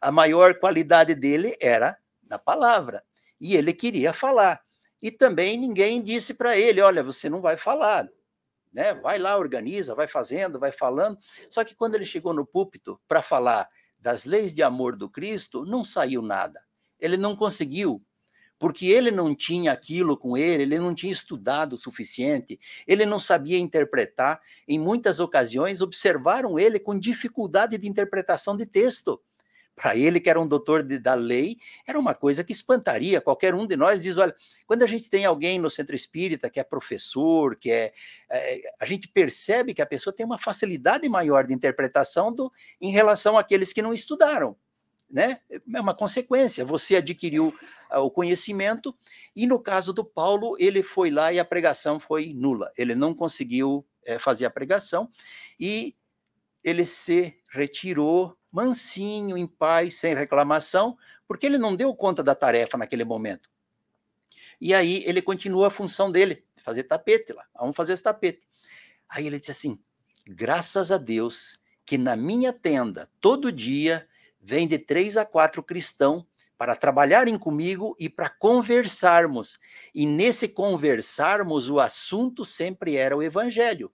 [0.00, 3.02] a maior qualidade dele era na palavra,
[3.40, 4.62] e ele queria falar.
[5.00, 8.08] E também ninguém disse para ele: olha, você não vai falar,
[8.72, 8.94] né?
[8.94, 11.18] Vai lá, organiza, vai fazendo, vai falando.
[11.48, 15.64] Só que quando ele chegou no púlpito para falar das leis de amor do Cristo,
[15.64, 16.60] não saiu nada.
[17.00, 18.02] Ele não conseguiu
[18.58, 23.20] porque ele não tinha aquilo com ele, ele não tinha estudado o suficiente, ele não
[23.20, 24.40] sabia interpretar.
[24.66, 29.20] Em muitas ocasiões, observaram ele com dificuldade de interpretação de texto.
[29.80, 33.54] Para ele, que era um doutor de, da lei, era uma coisa que espantaria qualquer
[33.54, 34.02] um de nós.
[34.02, 34.34] Diz: olha,
[34.66, 37.92] quando a gente tem alguém no centro espírita que é professor, que é,
[38.30, 38.60] é.
[38.80, 43.38] a gente percebe que a pessoa tem uma facilidade maior de interpretação do, em relação
[43.38, 44.56] àqueles que não estudaram
[45.10, 45.40] né?
[45.74, 46.64] É uma consequência.
[46.64, 47.52] Você adquiriu
[47.90, 48.94] ah, o conhecimento
[49.34, 52.70] e no caso do Paulo ele foi lá e a pregação foi nula.
[52.76, 55.08] Ele não conseguiu é, fazer a pregação
[55.58, 55.96] e
[56.62, 62.78] ele se retirou mansinho, em paz, sem reclamação, porque ele não deu conta da tarefa
[62.78, 63.50] naquele momento.
[64.60, 67.44] E aí ele continua a função dele, fazer tapete lá.
[67.54, 68.46] Vamos fazer esse tapete.
[69.08, 69.78] Aí ele disse assim:
[70.26, 74.06] graças a Deus que na minha tenda todo dia
[74.40, 76.24] vem de três a quatro cristãos
[76.56, 79.58] para trabalharem comigo e para conversarmos.
[79.94, 83.92] E nesse conversarmos, o assunto sempre era o evangelho.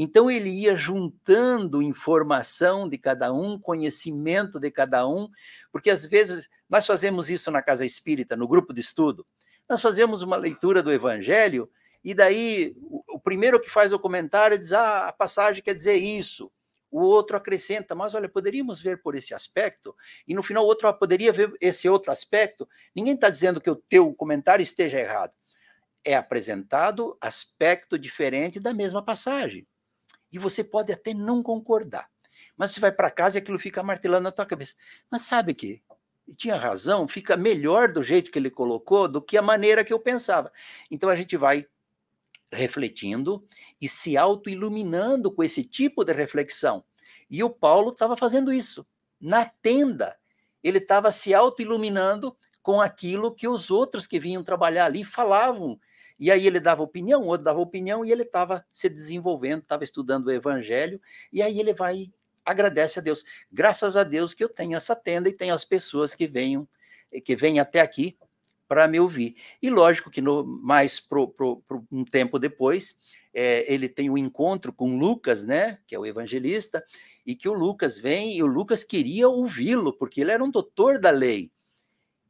[0.00, 5.28] Então ele ia juntando informação de cada um, conhecimento de cada um,
[5.72, 9.26] porque às vezes nós fazemos isso na casa espírita, no grupo de estudo.
[9.68, 11.68] Nós fazemos uma leitura do evangelho
[12.04, 12.76] e daí
[13.08, 16.48] o primeiro que faz o comentário diz: "Ah, a passagem quer dizer isso".
[16.92, 19.96] O outro acrescenta, mas olha, poderíamos ver por esse aspecto,
[20.28, 22.68] e no final o outro poderia ver esse outro aspecto.
[22.94, 25.32] Ninguém está dizendo que o teu comentário esteja errado.
[26.04, 29.66] É apresentado aspecto diferente da mesma passagem.
[30.32, 32.10] E você pode até não concordar.
[32.56, 34.74] Mas você vai para casa e aquilo fica martelando na tua cabeça.
[35.10, 35.82] Mas sabe que
[36.28, 39.92] e tinha razão, fica melhor do jeito que ele colocou do que a maneira que
[39.94, 40.52] eu pensava.
[40.90, 41.66] Então a gente vai
[42.52, 43.46] refletindo
[43.80, 46.84] e se auto-iluminando com esse tipo de reflexão.
[47.30, 48.86] E o Paulo estava fazendo isso.
[49.18, 50.16] Na tenda,
[50.62, 55.80] ele estava se auto-iluminando com aquilo que os outros que vinham trabalhar ali falavam.
[56.18, 60.26] E aí ele dava opinião, outro dava opinião, e ele estava se desenvolvendo, estava estudando
[60.26, 61.00] o evangelho,
[61.32, 62.10] e aí ele vai
[62.44, 63.24] agradece a Deus.
[63.52, 66.66] Graças a Deus que eu tenho essa tenda e tenho as pessoas que venham
[67.24, 68.16] que vêm até aqui
[68.66, 69.36] para me ouvir.
[69.62, 72.98] E lógico que no, mais pro, pro, pro um tempo depois,
[73.32, 76.84] é, ele tem um encontro com Lucas, né, que é o evangelista,
[77.24, 81.00] e que o Lucas vem e o Lucas queria ouvi-lo, porque ele era um doutor
[81.00, 81.50] da lei.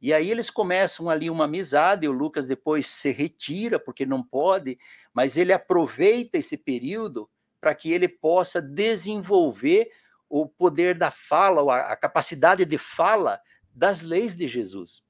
[0.01, 4.23] E aí eles começam ali uma amizade, e o Lucas depois se retira, porque não
[4.23, 4.77] pode,
[5.13, 9.91] mas ele aproveita esse período para que ele possa desenvolver
[10.29, 13.41] o poder da fala, a capacidade de fala
[13.73, 15.01] das leis de Jesus.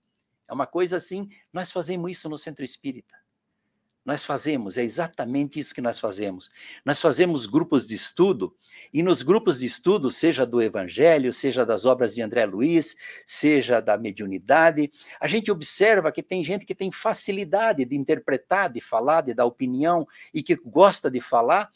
[0.48, 3.19] É uma coisa assim, nós fazemos isso no centro espírita.
[4.06, 6.50] Nós fazemos, é exatamente isso que nós fazemos.
[6.86, 8.56] Nós fazemos grupos de estudo,
[8.94, 13.82] e nos grupos de estudo, seja do Evangelho, seja das obras de André Luiz, seja
[13.82, 19.22] da mediunidade, a gente observa que tem gente que tem facilidade de interpretar, de falar,
[19.22, 21.70] de dar opinião e que gosta de falar,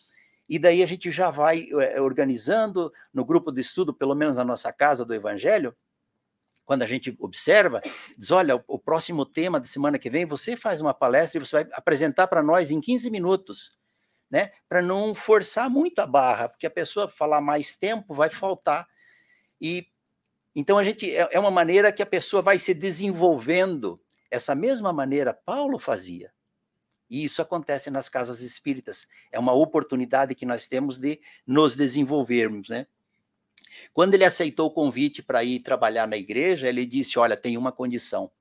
[0.47, 4.43] e daí a gente já vai é, organizando no grupo de estudo, pelo menos na
[4.43, 5.75] nossa casa do Evangelho,
[6.65, 7.81] quando a gente observa,
[8.17, 11.63] diz: olha, o, próximo tema da semana que vem, você faz uma palestra e você
[11.63, 13.77] vai apresentar para nós em 15 minutos,
[14.29, 14.51] né?
[14.67, 18.87] Para não forçar muito a barra, porque a pessoa falar mais tempo vai faltar.
[19.59, 19.87] E
[20.55, 23.99] então a gente é, é uma maneira que a pessoa vai se desenvolvendo,
[24.29, 26.31] essa mesma maneira Paulo fazia.
[27.09, 29.07] E isso acontece nas casas espíritas.
[29.31, 32.87] É uma oportunidade que nós temos de nos desenvolvermos, né?
[33.93, 37.71] Quando ele aceitou o convite para ir trabalhar na igreja, ele disse: Olha, tem uma
[37.71, 38.31] condição.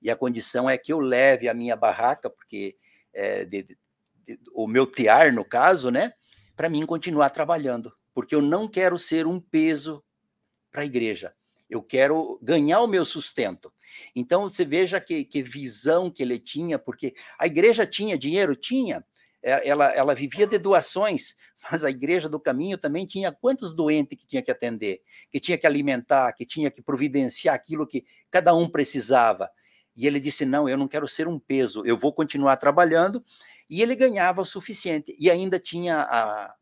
[0.00, 2.76] E a condição é que eu leve a minha barraca, porque
[3.12, 3.78] é, de, de,
[4.26, 6.12] de, o meu tear, no caso, né?
[6.56, 7.92] Para mim continuar trabalhando.
[8.14, 10.04] Porque eu não quero ser um peso
[10.70, 11.34] para a igreja.
[11.68, 13.72] Eu quero ganhar o meu sustento.
[14.14, 18.56] Então, você veja que, que visão que ele tinha, porque a igreja tinha dinheiro?
[18.56, 19.04] Tinha.
[19.42, 21.36] É, ela, ela vivia de doações,
[21.70, 25.56] mas a igreja do caminho também tinha quantos doentes que tinha que atender, que tinha
[25.56, 29.50] que alimentar, que tinha que providenciar aquilo que cada um precisava.
[29.96, 33.24] E ele disse: Não, eu não quero ser um peso, eu vou continuar trabalhando.
[33.68, 35.14] E ele ganhava o suficiente.
[35.18, 36.54] E ainda tinha a,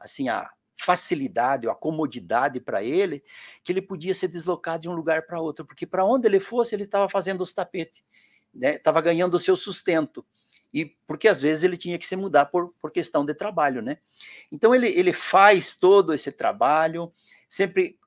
[0.00, 3.22] assim, a facilidade, a comodidade para ele,
[3.64, 6.74] que ele podia se deslocar de um lugar para outro, porque para onde ele fosse,
[6.74, 8.02] ele estava fazendo os tapetes,
[8.54, 9.04] estava né?
[9.04, 10.24] ganhando o seu sustento.
[10.72, 13.98] E porque às vezes ele tinha que se mudar por, por questão de trabalho, né?
[14.52, 17.12] Então ele, ele faz todo esse trabalho,
[17.48, 17.98] sempre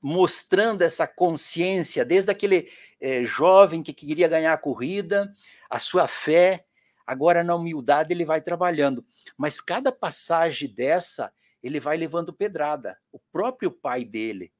[0.00, 5.32] mostrando essa consciência, desde aquele é, jovem que queria ganhar a corrida,
[5.68, 6.64] a sua fé,
[7.06, 9.04] agora na humildade ele vai trabalhando.
[9.36, 12.96] Mas cada passagem dessa, ele vai levando pedrada.
[13.12, 14.52] O próprio pai dele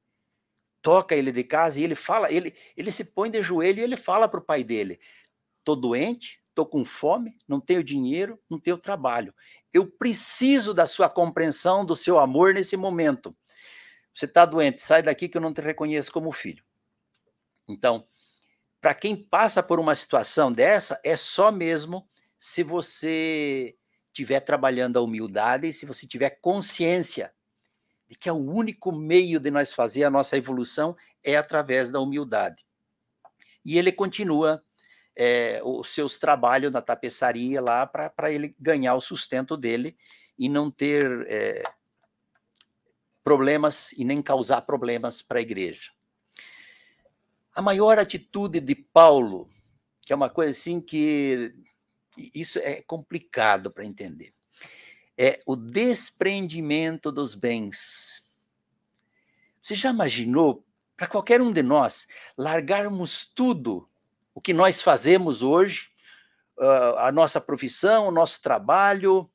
[0.83, 3.97] toca ele de casa e ele fala, ele, ele se põe de joelho e ele
[3.97, 4.99] fala para o pai dele:
[5.65, 9.33] "Tô doente, tô com fome, não tenho dinheiro, não tenho trabalho.
[9.73, 13.33] Eu preciso da sua compreensão, do seu amor nesse momento.
[14.13, 16.65] Você está doente, sai daqui que eu não te reconheço como filho."
[17.69, 18.09] Então,
[18.81, 23.77] para quem passa por uma situação dessa, é só mesmo se você
[24.09, 27.33] estiver trabalhando a humildade e se você tiver consciência
[28.09, 32.01] de que é o único meio de nós fazer a nossa evolução é através da
[32.01, 32.67] humildade.
[33.65, 34.65] E ele continua
[35.21, 39.99] é, os seus trabalhos na tapeçaria lá para ele ganhar o sustento dele
[40.39, 41.65] e não ter é,
[43.25, 45.91] problemas e nem causar problemas para a igreja.
[47.53, 49.51] A maior atitude de Paulo,
[50.01, 51.53] que é uma coisa assim que
[52.33, 54.33] isso é complicado para entender.
[55.17, 58.25] É o desprendimento dos bens.
[59.61, 60.65] Você já imaginou,
[60.97, 63.89] para qualquer um de nós, largarmos tudo
[64.39, 65.89] o que nós fazemos hoje,
[66.99, 69.29] a nossa profissão, o nosso trabalho?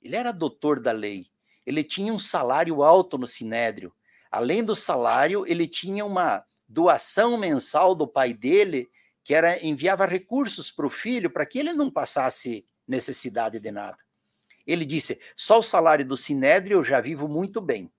[0.00, 1.26] Ele era doutor da lei,
[1.66, 3.92] ele tinha um salário alto no sinédrio.
[4.30, 8.88] Além do salário, ele tinha uma doação mensal do pai dele
[9.22, 13.98] que era enviava recursos para o filho para que ele não passasse necessidade de nada.
[14.66, 17.92] Ele disse: só o salário do sinédrio eu já vivo muito bem,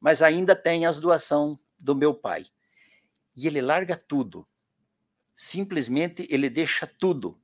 [0.00, 2.46] mas ainda tem as doação do meu pai.
[3.36, 4.48] E ele larga tudo.
[5.34, 7.38] Simplesmente ele deixa tudo.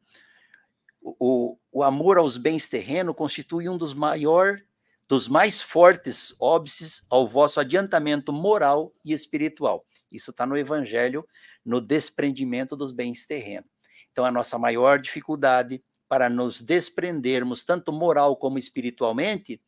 [1.03, 4.63] O, o amor aos bens terrenos constitui um dos maiores,
[5.09, 9.85] dos mais fortes óbices ao vosso adiantamento moral e espiritual.
[10.11, 11.27] Isso está no Evangelho
[11.65, 13.69] no desprendimento dos bens terrenos.
[14.13, 19.61] Então, a nossa maior dificuldade para nos desprendermos, tanto moral como espiritualmente,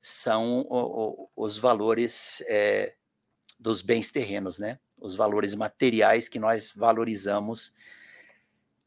[0.00, 0.66] são
[1.36, 2.94] os valores é,
[3.58, 4.78] dos bens terrenos, né?
[5.00, 7.72] Os valores materiais que nós valorizamos.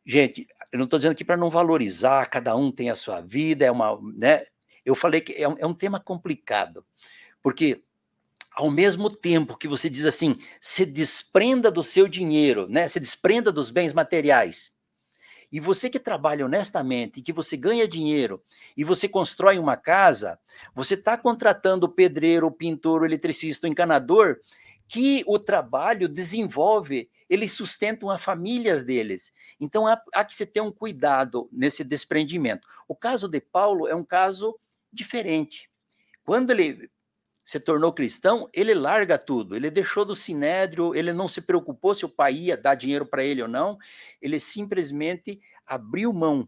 [0.05, 3.65] Gente, eu não estou dizendo aqui para não valorizar, cada um tem a sua vida,
[3.65, 4.45] é uma, né?
[4.83, 6.83] Eu falei que é um, é um tema complicado,
[7.41, 7.83] porque
[8.51, 12.87] ao mesmo tempo que você diz assim, se desprenda do seu dinheiro, né?
[12.87, 14.73] Se desprenda dos bens materiais.
[15.51, 18.41] E você que trabalha honestamente, que você ganha dinheiro
[18.75, 20.39] e você constrói uma casa,
[20.73, 24.37] você está contratando o pedreiro, o pintor, o eletricista, o encanador,
[24.91, 29.31] que o trabalho desenvolve, eles sustentam as famílias deles.
[29.57, 32.67] Então há, há que se ter um cuidado nesse desprendimento.
[32.89, 34.53] O caso de Paulo é um caso
[34.91, 35.71] diferente.
[36.25, 36.91] Quando ele
[37.41, 39.55] se tornou cristão, ele larga tudo.
[39.55, 43.23] Ele deixou do sinédrio, ele não se preocupou se o pai ia dar dinheiro para
[43.23, 43.77] ele ou não,
[44.21, 46.45] ele simplesmente abriu mão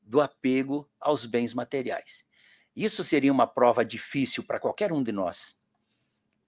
[0.00, 2.24] do apego aos bens materiais.
[2.74, 5.54] Isso seria uma prova difícil para qualquer um de nós,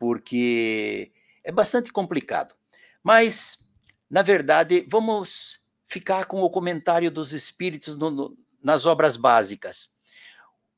[0.04, 1.10] porque
[1.42, 2.54] é bastante complicado.
[3.02, 3.66] Mas,
[4.10, 9.88] na verdade, vamos ficar com o comentário dos espíritos no, no, nas obras básicas.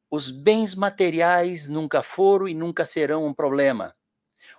[0.08, 3.96] Os bens materiais nunca foram e nunca serão um problema.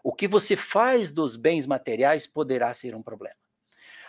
[0.04, 3.40] O que você faz dos bens materiais poderá ser um problema.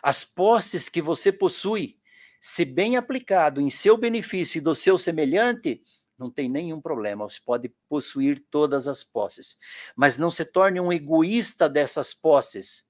[0.03, 2.01] As posses que você possui,
[2.41, 5.85] se bem aplicado em seu benefício e do seu semelhante,
[6.19, 7.29] não tem nenhum problema.
[7.29, 9.57] Você pode possuir todas as posses,
[9.95, 12.87] mas não se torne um egoísta dessas posses.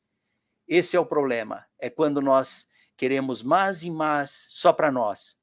[0.67, 1.65] Esse é o problema.
[1.79, 2.67] É quando nós
[2.97, 5.39] queremos mais e mais só para nós.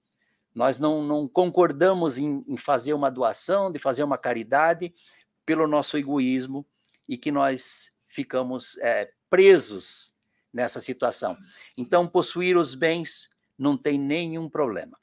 [0.53, 4.93] Nós não, não concordamos em, em, fazer uma doação, de fazer uma caridade,
[5.45, 6.65] pelo nosso egoísmo
[7.07, 10.13] e que nós ficamos é, presos
[10.51, 11.37] nessa situação.
[11.77, 14.97] Então, possuir os bens não tem nenhum problema.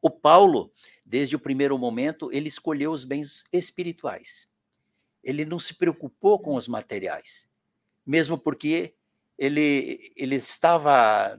[0.00, 0.72] O Paulo,
[1.12, 4.48] desde o primeiro momento, ele escolheu os bens espirituais.
[5.22, 7.46] Ele não se preocupou com os materiais,
[8.06, 8.94] mesmo porque
[9.36, 11.38] ele, ele estava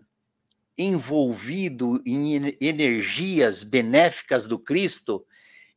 [0.78, 5.26] envolvido em energias benéficas do Cristo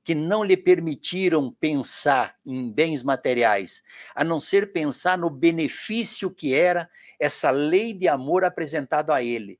[0.04, 3.82] que não lhe permitiram pensar em bens materiais,
[4.14, 6.86] a não ser pensar no benefício que era
[7.18, 9.58] essa lei de amor apresentada a ele.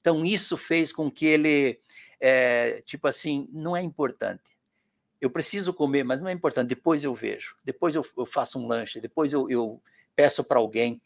[0.00, 1.80] Então, isso fez com que ele,
[2.24, 4.56] é, tipo assim, não é importante.
[5.20, 6.68] Eu preciso comer, mas não é importante.
[6.68, 9.82] Depois eu vejo, depois eu, eu faço um lanche, depois eu, eu
[10.14, 11.02] peço para alguém.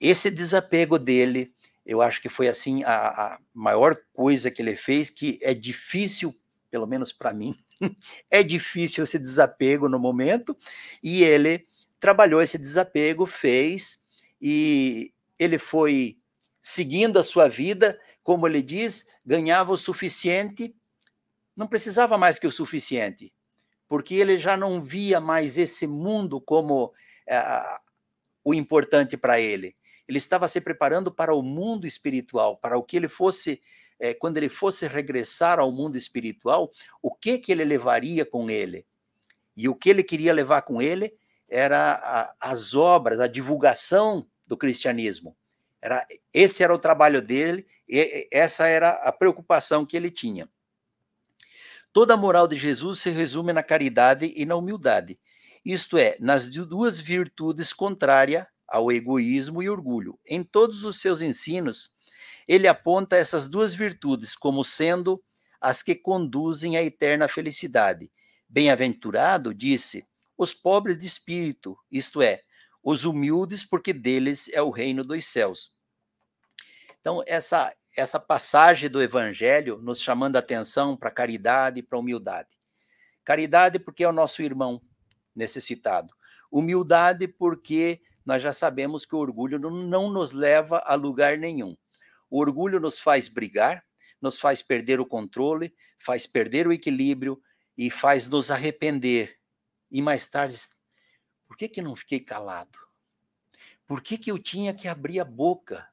[0.00, 1.54] Esse desapego dele,
[1.86, 6.34] eu acho que foi assim a, a maior coisa que ele fez, que é difícil
[6.68, 7.54] pelo menos para mim,
[8.28, 10.56] é difícil esse desapego no momento,
[11.02, 11.64] e ele
[12.00, 14.02] trabalhou esse desapego, fez,
[14.40, 16.19] e ele foi
[16.62, 20.74] seguindo a sua vida, como ele diz, ganhava o suficiente,
[21.56, 23.32] não precisava mais que o suficiente,
[23.88, 26.92] porque ele já não via mais esse mundo como
[27.26, 27.42] é,
[28.44, 29.76] o importante para ele.
[30.06, 33.60] Ele estava se preparando para o mundo espiritual, para o que ele fosse
[34.00, 38.86] é, quando ele fosse regressar ao mundo espiritual, o que que ele levaria com ele?
[39.54, 41.14] E o que ele queria levar com ele
[41.46, 45.36] era a, as obras, a divulgação do cristianismo.
[45.82, 50.48] Era esse era o trabalho dele, e essa era a preocupação que ele tinha.
[51.92, 55.18] Toda a moral de Jesus se resume na caridade e na humildade.
[55.64, 60.18] Isto é, nas duas virtudes contrárias ao egoísmo e orgulho.
[60.24, 61.90] Em todos os seus ensinos,
[62.46, 65.22] ele aponta essas duas virtudes como sendo
[65.60, 68.10] as que conduzem à eterna felicidade.
[68.48, 70.06] Bem-aventurado, disse,
[70.38, 72.42] os pobres de espírito, isto é,
[72.82, 75.74] os humildes, porque deles é o reino dos céus.
[77.00, 82.48] Então, essa, essa passagem do Evangelho nos chamando a atenção para caridade e para humildade.
[83.24, 84.82] Caridade, porque é o nosso irmão
[85.34, 86.14] necessitado.
[86.50, 91.76] Humildade, porque nós já sabemos que o orgulho não nos leva a lugar nenhum.
[92.28, 93.84] O orgulho nos faz brigar,
[94.20, 97.40] nos faz perder o controle, faz perder o equilíbrio
[97.76, 99.36] e faz nos arrepender.
[99.90, 100.56] E mais tarde,
[101.50, 102.78] por que, que não fiquei calado?
[103.84, 105.84] Por que, que eu tinha que abrir a boca?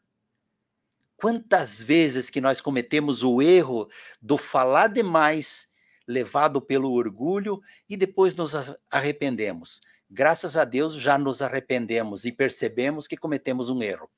[1.16, 3.90] Quantas vezes que nós cometemos o erro
[4.22, 5.74] do falar demais,
[6.08, 8.54] levado pelo orgulho, e depois nos
[8.92, 9.82] arrependemos.
[10.08, 14.12] Graças a Deus já nos arrependemos e percebemos que cometemos um erro.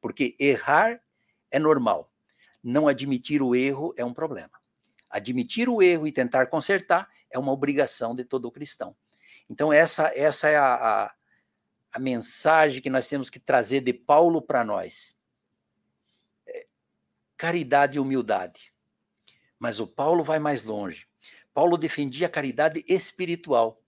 [0.00, 1.02] Porque errar
[1.50, 2.10] é normal.
[2.64, 4.58] Não admitir o erro é um problema.
[5.10, 8.96] Admitir o erro e tentar consertar é uma obrigação de todo cristão.
[9.48, 11.14] Então, essa, essa é a, a,
[11.92, 15.16] a mensagem que nós temos que trazer de Paulo para nós.
[16.46, 16.66] É,
[17.36, 18.72] caridade e humildade.
[19.58, 21.06] Mas o Paulo vai mais longe.
[21.54, 23.82] Paulo defendia a caridade espiritual.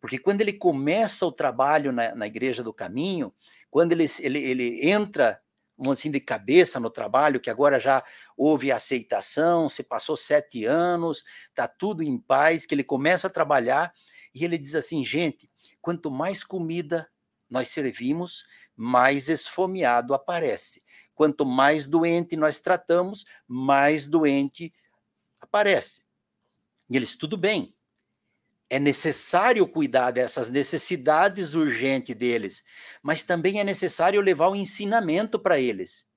[0.00, 3.34] Porque quando ele começa o trabalho na, na Igreja do Caminho,
[3.70, 5.40] quando ele, ele, ele entra
[5.76, 8.04] um assim de cabeça no trabalho, que agora já
[8.36, 13.92] houve aceitação, se passou sete anos, está tudo em paz, que ele começa a trabalhar
[14.34, 15.48] e ele diz assim, gente,
[15.80, 17.08] quanto mais comida
[17.48, 20.82] nós servimos, mais esfomeado aparece.
[21.14, 24.74] Quanto mais doente nós tratamos, mais doente
[25.40, 26.02] aparece.
[26.90, 27.72] E eles, tudo bem,
[28.68, 32.64] é necessário cuidar dessas necessidades urgentes deles,
[33.02, 36.08] mas também é necessário levar o ensinamento para eles.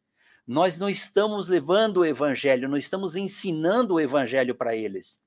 [0.45, 5.21] Nós não estamos levando o evangelho, não estamos ensinando o evangelho para eles.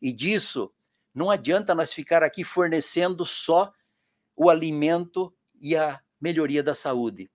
[0.00, 0.72] E disso
[1.14, 3.72] não adianta nós ficar aqui fornecendo só
[4.36, 7.30] o alimento e a melhoria da saúde.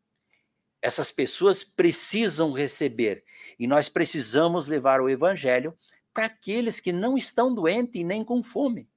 [0.81, 3.23] Essas pessoas precisam receber
[3.57, 5.77] e nós precisamos levar o evangelho
[6.13, 8.87] para aqueles que não estão doentes e nem com fome.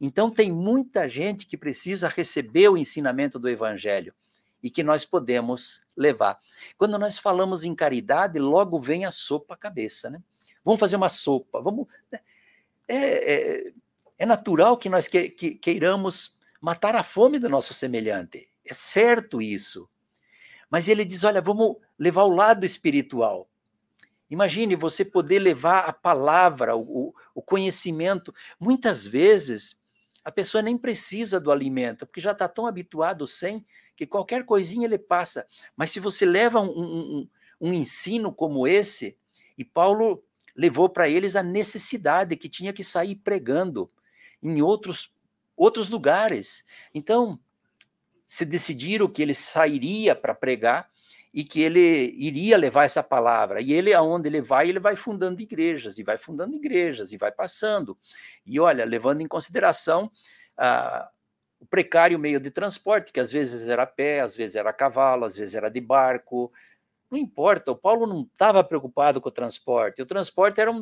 [0.00, 4.14] Então, tem muita gente que precisa receber o ensinamento do Evangelho
[4.62, 6.38] e que nós podemos levar.
[6.76, 10.22] Quando nós falamos em caridade, logo vem a sopa à cabeça, né?
[10.64, 11.86] Vamos fazer uma sopa, vamos.
[12.10, 12.20] Né?
[12.88, 13.72] É, é,
[14.18, 18.48] é natural que nós que, que, queiramos matar a fome do nosso semelhante.
[18.64, 19.88] É certo isso.
[20.70, 23.48] Mas ele diz: olha, vamos levar o lado espiritual.
[24.28, 28.34] Imagine você poder levar a palavra, o, o conhecimento.
[28.58, 29.80] Muitas vezes
[30.24, 33.64] a pessoa nem precisa do alimento, porque já está tão habituado sem
[33.94, 35.46] que qualquer coisinha ele passa.
[35.76, 37.28] Mas se você leva um, um,
[37.60, 39.16] um ensino como esse,
[39.56, 40.24] e Paulo
[40.56, 43.88] levou para eles a necessidade que tinha que sair pregando
[44.50, 45.12] em outros,
[45.56, 46.64] outros lugares.
[46.94, 47.38] Então,
[48.26, 50.88] se decidiram que ele sairia para pregar
[51.32, 53.60] e que ele iria levar essa palavra.
[53.60, 57.30] E ele, aonde ele vai, ele vai fundando igrejas, e vai fundando igrejas, e vai
[57.30, 57.96] passando.
[58.44, 60.10] E olha, levando em consideração
[60.56, 61.10] ah,
[61.60, 64.72] o precário meio de transporte, que às vezes era a pé, às vezes era a
[64.72, 66.50] cavalo, às vezes era de barco.
[67.10, 70.00] Não importa, o Paulo não estava preocupado com o transporte.
[70.00, 70.80] O transporte era um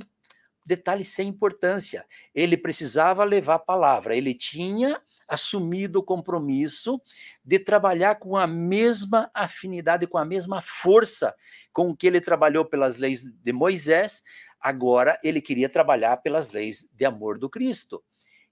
[0.64, 2.06] detalhe sem importância.
[2.34, 7.00] Ele precisava levar a palavra, ele tinha assumido o compromisso
[7.44, 11.34] de trabalhar com a mesma afinidade, com a mesma força
[11.72, 14.22] com que ele trabalhou pelas leis de Moisés,
[14.60, 18.02] agora ele queria trabalhar pelas leis de amor do Cristo.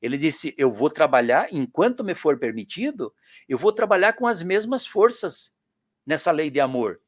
[0.00, 3.14] Ele disse: Eu vou trabalhar, enquanto me for permitido,
[3.48, 5.54] eu vou trabalhar com as mesmas forças
[6.04, 7.00] nessa lei de amor.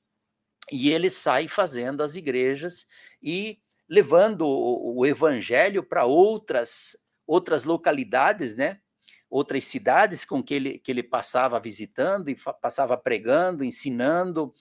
[0.70, 2.86] E ele sai fazendo as igrejas
[3.22, 3.58] e
[3.88, 8.80] levando o, o evangelho para outras outras localidades, né?
[9.30, 14.54] Outras cidades com que ele, que ele passava visitando e passava pregando, ensinando,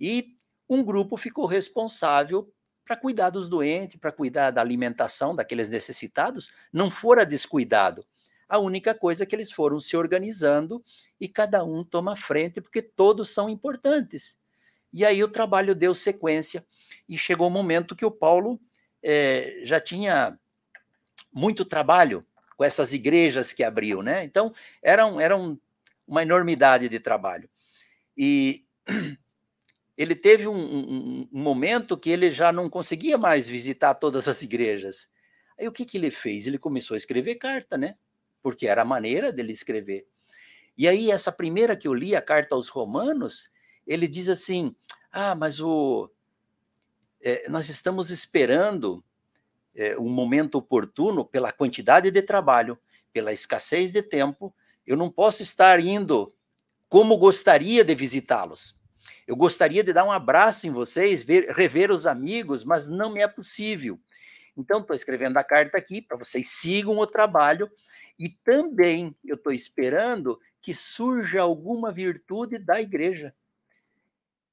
[0.00, 0.36] e
[0.68, 2.50] um grupo ficou responsável
[2.84, 8.04] para cuidar dos doentes, para cuidar da alimentação daqueles necessitados, não fora descuidado.
[8.48, 10.84] A única coisa é que eles foram se organizando
[11.18, 14.38] e cada um toma frente, porque todos são importantes.
[14.92, 16.64] E aí o trabalho deu sequência
[17.08, 18.60] e chegou o um momento que o Paulo
[19.02, 20.38] é, já tinha
[21.32, 22.26] muito trabalho
[22.56, 24.24] com essas igrejas que abriu, né?
[24.24, 25.58] Então era, era um,
[26.06, 27.48] uma enormidade de trabalho.
[28.16, 28.64] E
[29.96, 34.42] ele teve um, um, um, momento que ele já não conseguia mais visitar todas as
[34.42, 35.08] igrejas.
[35.58, 36.46] Aí o que, que ele fez?
[36.46, 37.96] Ele começou a escrever carta, né?
[38.42, 40.06] Porque era a maneira dele escrever.
[40.76, 43.48] E aí, essa primeira que eu li, a carta aos Romanos,
[43.86, 44.74] ele diz assim:
[45.10, 46.10] Ah, mas o,
[47.24, 49.02] é, nós estamos esperando
[49.74, 52.78] é, um momento oportuno pela quantidade de trabalho,
[53.14, 54.54] pela escassez de tempo.
[54.86, 56.34] Eu não posso estar indo
[56.86, 58.78] como gostaria de visitá-los.
[59.26, 63.22] Eu gostaria de dar um abraço em vocês, ver, rever os amigos, mas não me
[63.22, 63.98] é possível.
[64.54, 67.70] Então, estou escrevendo a carta aqui para vocês sigam o trabalho
[68.18, 73.34] e também eu estou esperando que surja alguma virtude da igreja.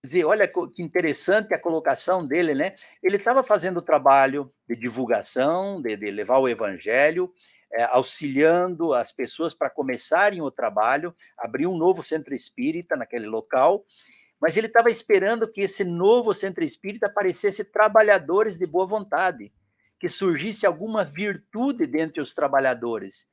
[0.04, 2.74] Dizer, olha que interessante a colocação dele, né?
[3.04, 7.32] Ele estava fazendo o trabalho de divulgação, de, de levar o evangelho,
[7.74, 13.84] é, auxiliando as pessoas para começarem o trabalho, abrir um novo centro espírita naquele local,
[14.42, 19.54] mas ele estava esperando que esse novo centro espírita aparecesse trabalhadores de boa vontade,
[20.00, 23.28] que surgisse alguma virtude dentre os trabalhadores.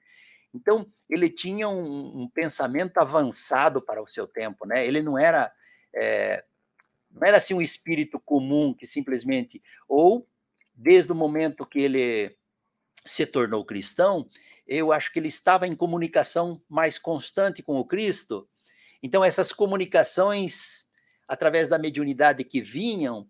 [0.54, 4.86] Então, ele tinha um, um pensamento avançado para o seu tempo, né?
[4.86, 5.50] Ele não era,
[5.94, 6.44] é,
[7.10, 10.28] não era assim um espírito comum que simplesmente, ou
[10.74, 12.36] desde o momento que ele
[13.04, 14.28] se tornou cristão,
[14.66, 18.48] eu acho que ele estava em comunicação mais constante com o Cristo.
[19.02, 20.88] Então, essas comunicações
[21.28, 23.28] através da mediunidade que vinham,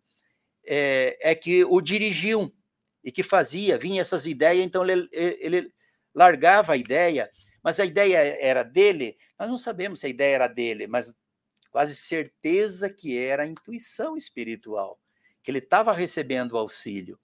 [0.65, 2.53] é, é que o dirigiam
[3.03, 5.73] e que fazia, vinha essas ideias, então ele, ele
[6.15, 7.29] largava a ideia,
[7.63, 11.13] mas a ideia era dele, nós não sabemos se a ideia era dele, mas
[11.79, 14.99] quase certeza que era a intuição espiritual,
[15.41, 17.17] que ele estava recebendo auxílio,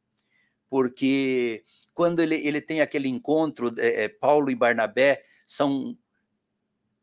[0.71, 5.99] porque quando ele, ele tem aquele encontro, é, Paulo e Barnabé são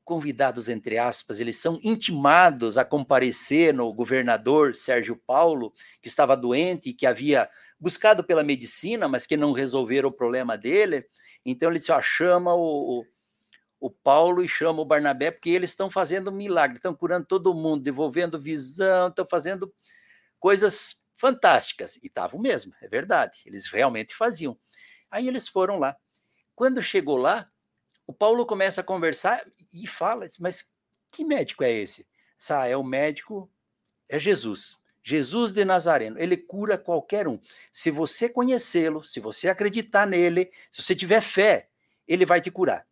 [0.05, 6.91] convidados, entre aspas, eles são intimados a comparecer no governador Sérgio Paulo, que estava doente
[6.91, 11.05] e que havia buscado pela medicina, mas que não resolveram o problema dele.
[11.45, 13.05] Então ele disse: ó, chama o,
[13.81, 17.81] o Paulo e chama o Barnabé, porque eles estão fazendo milagre, estão curando todo mundo,
[17.83, 19.73] devolvendo visão, estão fazendo
[20.39, 21.95] coisas fantásticas.
[21.97, 24.55] E estavam mesmo, é verdade, eles realmente faziam.
[25.09, 25.97] Aí eles foram lá.
[26.55, 27.49] Quando chegou lá,
[28.05, 30.71] o Paulo começa a conversar e fala, mas
[31.09, 32.07] que médico é esse?
[32.51, 33.51] Ah, é o médico,
[34.07, 34.79] é Jesus.
[35.03, 37.39] Jesus de Nazareno, ele cura qualquer um.
[37.71, 41.67] Se você conhecê-lo, se você acreditar nele, se você tiver fé,
[42.07, 42.85] ele vai te curar.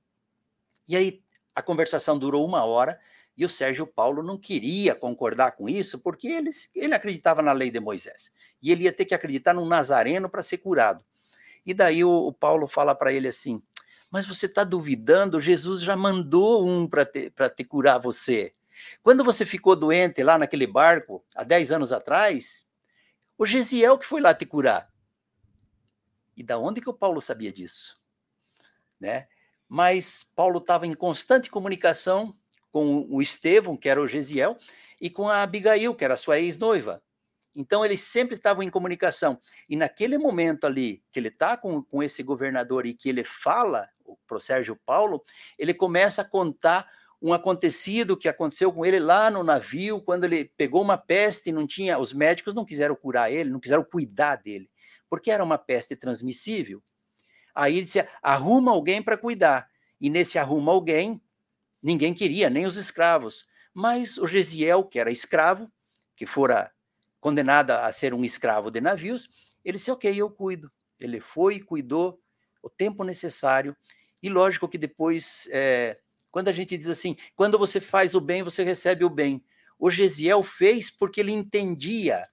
[0.90, 1.22] E aí
[1.56, 3.00] a conversação durou uma hora
[3.38, 7.70] e o Sérgio Paulo não queria concordar com isso porque ele, ele acreditava na lei
[7.70, 8.32] de Moisés
[8.62, 11.06] e ele ia ter que acreditar num Nazareno para ser curado.
[11.64, 13.62] E daí o, o Paulo fala para ele assim:
[14.10, 18.54] mas você está duvidando, Jesus já mandou um para te, te curar você.
[19.04, 22.66] Quando você ficou doente lá naquele barco, há 10 anos atrás,
[23.38, 24.92] o Gesiel que foi lá te curar.
[26.36, 28.00] E da onde que o Paulo sabia disso?
[29.00, 29.28] Né?
[29.70, 32.36] Mas Paulo estava em constante comunicação
[32.72, 34.58] com o Estevão, que era o Gesiel,
[35.00, 37.02] e com a Abigail, que era sua ex-noiva.
[37.56, 39.40] Então, eles sempre estavam em comunicação.
[39.68, 43.88] E naquele momento ali, que ele está com, com esse governador e que ele fala
[44.28, 45.24] para o Sérgio Paulo,
[45.58, 46.88] ele começa a contar
[47.22, 51.54] um acontecido que aconteceu com ele lá no navio, quando ele pegou uma peste e
[51.54, 54.70] não tinha, os médicos não quiseram curar ele, não quiseram cuidar dele,
[55.10, 56.82] porque era uma peste transmissível.
[57.54, 59.70] Aí ele disse: arruma alguém para cuidar.
[60.00, 61.22] E nesse arruma alguém,
[61.82, 63.46] ninguém queria, nem os escravos.
[63.74, 65.72] Mas o Gesiel, que era escravo,
[66.16, 66.72] que fora
[67.20, 69.30] condenado a ser um escravo de navios,
[69.64, 70.72] ele disse: ok, eu cuido.
[71.00, 72.20] Ele foi e cuidou
[72.62, 73.76] o tempo necessário.
[74.22, 75.98] E lógico que depois, é,
[76.30, 79.44] quando a gente diz assim, quando você faz o bem, você recebe o bem.
[79.78, 82.28] O Gesiel fez porque ele entendia,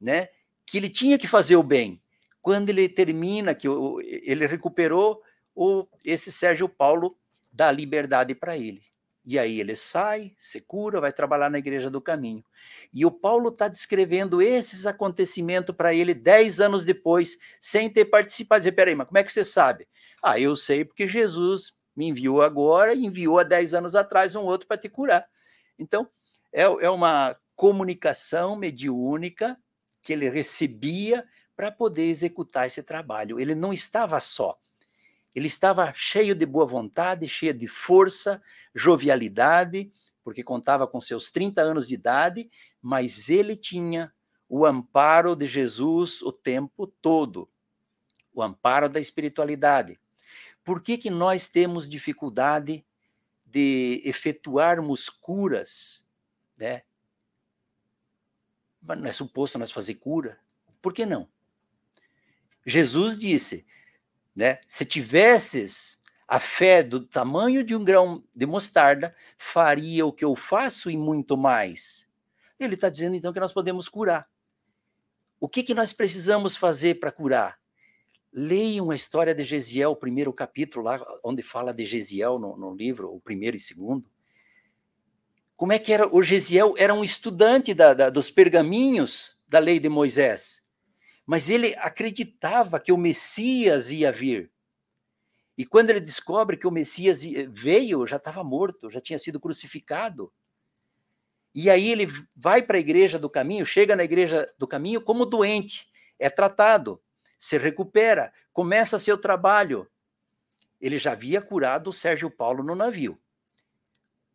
[0.00, 0.28] né,
[0.64, 2.01] que ele tinha que fazer o bem.
[2.42, 3.68] Quando ele termina, que
[4.04, 5.22] ele recuperou,
[5.54, 7.16] o, esse Sérgio Paulo
[7.52, 8.82] dá liberdade para ele.
[9.24, 12.44] E aí ele sai, se cura, vai trabalhar na Igreja do Caminho.
[12.92, 18.62] E o Paulo está descrevendo esses acontecimentos para ele dez anos depois, sem ter participado.
[18.62, 19.86] Dizer, peraí, mas como é que você sabe?
[20.20, 24.42] Ah, eu sei porque Jesus me enviou agora e enviou há dez anos atrás um
[24.42, 25.24] outro para te curar.
[25.78, 26.08] Então,
[26.52, 29.56] é, é uma comunicação mediúnica
[30.02, 31.24] que ele recebia
[31.56, 33.40] para poder executar esse trabalho.
[33.40, 34.58] Ele não estava só.
[35.34, 38.42] Ele estava cheio de boa vontade, cheio de força,
[38.74, 39.92] jovialidade,
[40.22, 42.50] porque contava com seus 30 anos de idade,
[42.80, 44.12] mas ele tinha
[44.48, 47.48] o amparo de Jesus o tempo todo,
[48.34, 49.98] o amparo da espiritualidade.
[50.62, 52.84] Por que, que nós temos dificuldade
[53.44, 56.06] de efetuarmos curas?
[56.58, 56.82] Né?
[58.82, 60.38] Não é suposto nós fazer cura?
[60.80, 61.28] Por que não?
[62.64, 63.66] Jesus disse:
[64.34, 64.58] né?
[64.66, 70.34] Se tivesses a fé do tamanho de um grão de mostarda, faria o que eu
[70.34, 72.08] faço e muito mais.
[72.58, 74.28] Ele está dizendo então que nós podemos curar.
[75.38, 77.60] O que, que nós precisamos fazer para curar?
[78.32, 82.74] Leiam a história de Gesiel, o primeiro capítulo, lá onde fala de Gesiel no, no
[82.74, 84.08] livro, o primeiro e segundo.
[85.54, 86.08] Como é que era?
[86.14, 90.61] O Gesiel era um estudante da, da, dos pergaminhos da lei de Moisés
[91.26, 94.50] mas ele acreditava que o Messias ia vir.
[95.56, 100.32] E quando ele descobre que o Messias veio, já estava morto, já tinha sido crucificado.
[101.54, 105.26] E aí ele vai para a igreja do caminho, chega na igreja do caminho como
[105.26, 107.00] doente, é tratado,
[107.38, 109.86] se recupera, começa seu trabalho.
[110.80, 113.20] Ele já havia curado o Sérgio Paulo no navio,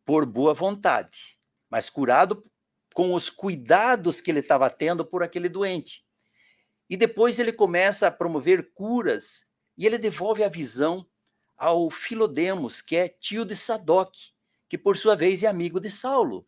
[0.05, 1.37] por boa vontade,
[1.69, 2.45] mas curado
[2.93, 6.06] com os cuidados que ele estava tendo por aquele doente.
[6.89, 9.45] E depois ele começa a promover curas
[9.77, 11.05] e ele devolve a visão
[11.57, 14.15] ao Filodemos, que é tio de Sadoc,
[14.69, 16.47] que por sua vez é amigo de Saulo.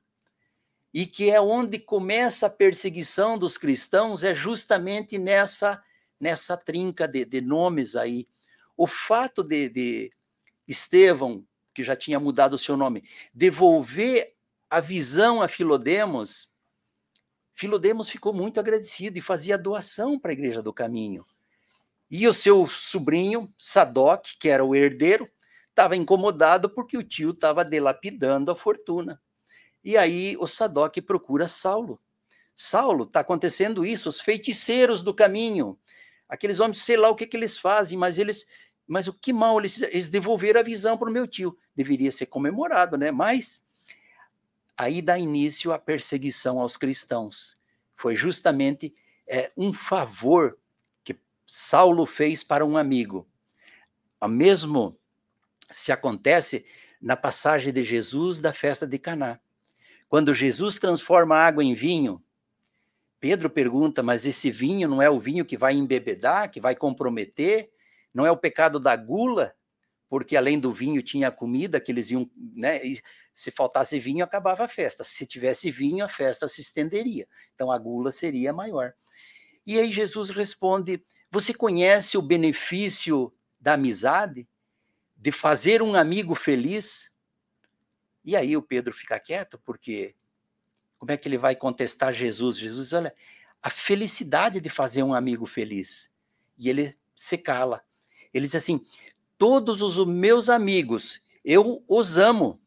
[0.93, 5.83] E que é onde começa a perseguição dos cristãos, é justamente nessa
[6.19, 8.27] nessa trinca de, de nomes aí.
[8.75, 10.11] O fato de, de
[10.67, 14.35] Estevão, que já tinha mudado o seu nome, devolver
[14.69, 16.48] a visão a Filodemos
[17.59, 21.25] Filodemos ficou muito agradecido e fazia doação para a Igreja do Caminho.
[22.09, 25.29] E o seu sobrinho, Sadoc, que era o herdeiro,
[25.67, 29.21] estava incomodado porque o tio estava delapidando a fortuna.
[29.83, 31.99] E aí o Sadoc procura Saulo.
[32.55, 35.77] Saulo, está acontecendo isso, os feiticeiros do caminho,
[36.29, 38.47] aqueles homens, sei lá o que, que eles fazem, mas eles,
[38.87, 41.57] mas o que mal eles, eles devolveram a visão para o meu tio.
[41.75, 43.11] Deveria ser comemorado, né?
[43.11, 43.65] Mas
[44.79, 47.57] aí dá início à perseguição aos cristãos.
[47.97, 48.95] Foi justamente
[49.27, 50.57] é, um favor
[51.03, 53.27] que Saulo fez para um amigo.
[54.21, 54.97] O mesmo
[55.69, 56.65] se acontece
[57.01, 59.37] na passagem de Jesus da festa de Caná.
[60.07, 62.23] Quando Jesus transforma a água em vinho,
[63.19, 67.69] Pedro pergunta: "Mas esse vinho não é o vinho que vai embebedar, que vai comprometer?
[68.13, 69.53] Não é o pecado da gula?"
[70.09, 72.81] Porque além do vinho tinha comida que eles iam, né?
[73.31, 75.03] se faltasse vinho, acabava a festa.
[75.03, 77.27] Se tivesse vinho, a festa se estenderia.
[77.53, 78.93] Então a gula seria maior.
[79.65, 84.47] E aí Jesus responde: Você conhece o benefício da amizade?
[85.15, 87.13] De fazer um amigo feliz?
[88.25, 90.15] E aí o Pedro fica quieto, porque
[90.97, 92.57] como é que ele vai contestar Jesus?
[92.57, 93.13] Jesus, olha,
[93.61, 96.11] a felicidade de fazer um amigo feliz.
[96.57, 97.83] E ele se cala.
[98.33, 98.85] Ele diz assim:
[99.39, 102.61] todos os meus amigos, eu os amo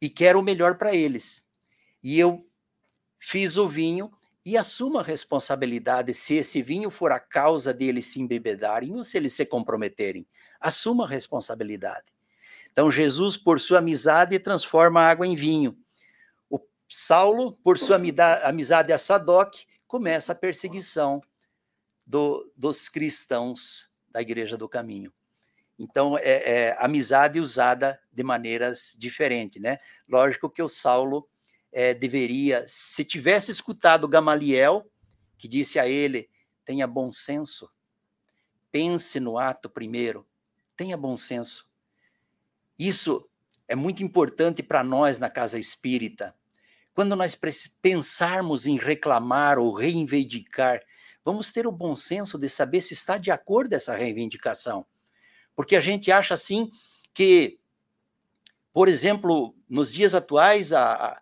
[0.00, 1.46] e quero o melhor para eles.
[2.02, 2.44] E eu
[3.18, 4.12] fiz o vinho
[4.44, 9.16] e assumo a responsabilidade se esse vinho for a causa deles se embebedarem ou se
[9.16, 10.26] eles se comprometerem.
[10.60, 12.06] Assuma a responsabilidade.
[12.72, 15.78] Então, Jesus, por sua amizade, transforma a água em vinho.
[16.50, 17.98] O Saulo, por sua
[18.44, 19.54] amizade a Sadoc,
[19.86, 21.20] começa a perseguição
[22.04, 25.12] do, dos cristãos da Igreja do Caminho.
[25.78, 29.78] Então, é, é, amizade usada de maneiras diferentes, né?
[30.08, 31.28] Lógico que o Saulo
[31.70, 34.90] é, deveria, se tivesse escutado Gamaliel,
[35.36, 36.30] que disse a ele:
[36.64, 37.70] tenha bom senso,
[38.72, 40.26] pense no ato primeiro,
[40.74, 41.66] tenha bom senso.
[42.78, 43.28] Isso
[43.68, 46.34] é muito importante para nós na casa espírita.
[46.94, 47.38] Quando nós
[47.82, 50.80] pensarmos em reclamar ou reivindicar,
[51.22, 54.86] vamos ter o bom senso de saber se está de acordo essa reivindicação.
[55.56, 56.70] Porque a gente acha assim
[57.14, 57.58] que,
[58.72, 61.20] por exemplo, nos dias atuais, a,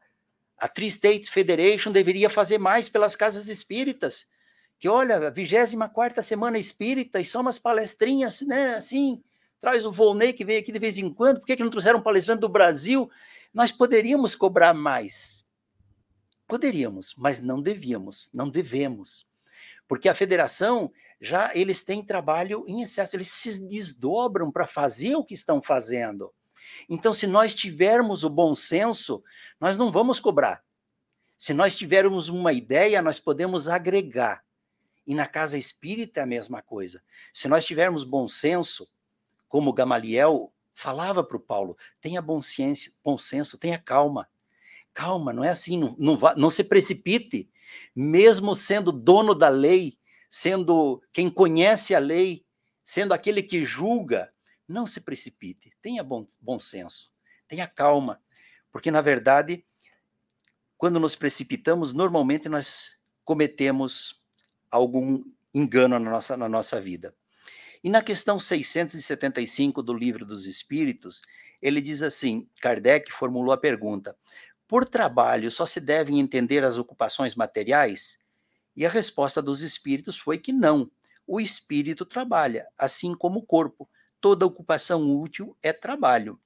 [0.58, 4.28] a Tri State Federation deveria fazer mais pelas casas espíritas.
[4.76, 8.74] Que olha, a 24 semana espírita e são umas palestrinhas, né?
[8.74, 9.22] Assim,
[9.60, 12.00] traz o Volney que vem aqui de vez em quando, por que, que não trouxeram
[12.00, 13.08] um palestrante do Brasil?
[13.52, 15.44] Nós poderíamos cobrar mais.
[16.46, 19.24] Poderíamos, mas não devíamos, não devemos.
[19.86, 25.24] Porque a federação já eles têm trabalho em excesso, eles se desdobram para fazer o
[25.24, 26.32] que estão fazendo.
[26.88, 29.22] Então, se nós tivermos o bom senso,
[29.60, 30.62] nós não vamos cobrar.
[31.36, 34.44] Se nós tivermos uma ideia, nós podemos agregar.
[35.06, 37.02] E na casa espírita é a mesma coisa.
[37.32, 38.88] Se nós tivermos bom senso,
[39.48, 44.28] como Gamaliel falava para o Paulo, tenha bom, ciência, bom senso, tenha calma.
[44.92, 47.50] Calma, não é assim, não, não, vá, não se precipite.
[47.94, 49.98] Mesmo sendo dono da lei,
[50.28, 52.44] sendo quem conhece a lei,
[52.82, 54.32] sendo aquele que julga,
[54.66, 57.10] não se precipite, tenha bom, bom senso,
[57.46, 58.20] tenha calma,
[58.72, 59.64] porque na verdade,
[60.76, 64.20] quando nos precipitamos, normalmente nós cometemos
[64.70, 65.22] algum
[65.54, 67.14] engano na nossa, na nossa vida.
[67.82, 71.22] E na questão 675 do Livro dos Espíritos,
[71.60, 74.16] ele diz assim: Kardec formulou a pergunta:
[74.74, 78.18] por trabalho só se devem entender as ocupações materiais?
[78.74, 80.90] E a resposta dos espíritos foi que não.
[81.24, 83.88] O espírito trabalha, assim como o corpo,
[84.20, 86.40] toda ocupação útil é trabalho.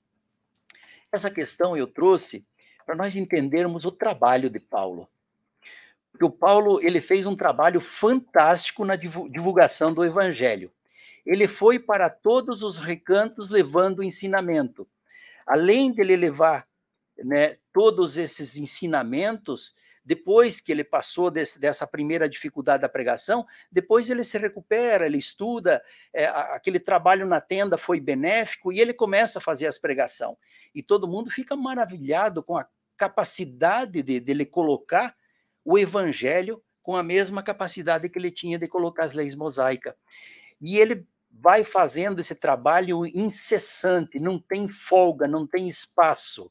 [1.11, 2.47] Essa questão eu trouxe
[2.85, 5.09] para nós entendermos o trabalho de Paulo.
[6.13, 10.71] Porque o Paulo ele fez um trabalho fantástico na divulgação do evangelho.
[11.25, 14.87] Ele foi para todos os recantos levando o ensinamento.
[15.47, 16.69] Além dele levar
[17.25, 19.73] né, todos esses ensinamentos,
[20.05, 25.17] depois que ele passou desse, dessa primeira dificuldade da pregação, depois ele se recupera, ele
[25.17, 25.81] estuda,
[26.13, 30.37] é, aquele trabalho na tenda foi benéfico e ele começa a fazer as pregação.
[30.75, 32.67] E todo mundo fica maravilhado com a
[32.97, 35.15] capacidade de, dele colocar
[35.65, 39.95] o evangelho com a mesma capacidade que ele tinha de colocar as leis mosaicas.
[40.61, 46.51] E ele vai fazendo esse trabalho incessante, não tem folga, não tem espaço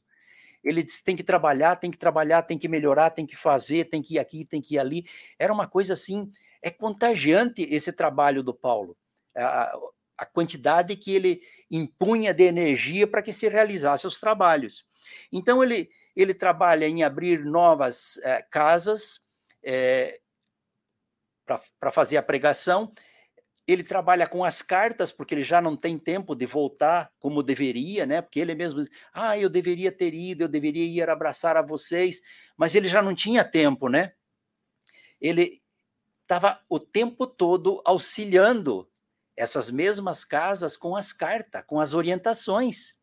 [0.62, 4.14] ele tem que trabalhar, tem que trabalhar, tem que melhorar, tem que fazer, tem que
[4.14, 5.06] ir aqui, tem que ir ali.
[5.38, 6.30] Era uma coisa assim,
[6.60, 8.96] é contagiante esse trabalho do Paulo.
[9.36, 9.72] A,
[10.18, 11.40] a quantidade que ele
[11.70, 14.84] impunha de energia para que se realizasse os trabalhos.
[15.30, 19.20] Então, ele, ele trabalha em abrir novas é, casas
[19.62, 20.20] é,
[21.78, 22.92] para fazer a pregação,
[23.68, 28.06] ele trabalha com as cartas, porque ele já não tem tempo de voltar como deveria,
[28.06, 28.22] né?
[28.22, 32.22] Porque ele mesmo, ah, eu deveria ter ido, eu deveria ir abraçar a vocês,
[32.56, 34.14] mas ele já não tinha tempo, né?
[35.20, 35.62] Ele
[36.22, 38.90] estava o tempo todo auxiliando
[39.36, 42.96] essas mesmas casas com as cartas, com as orientações.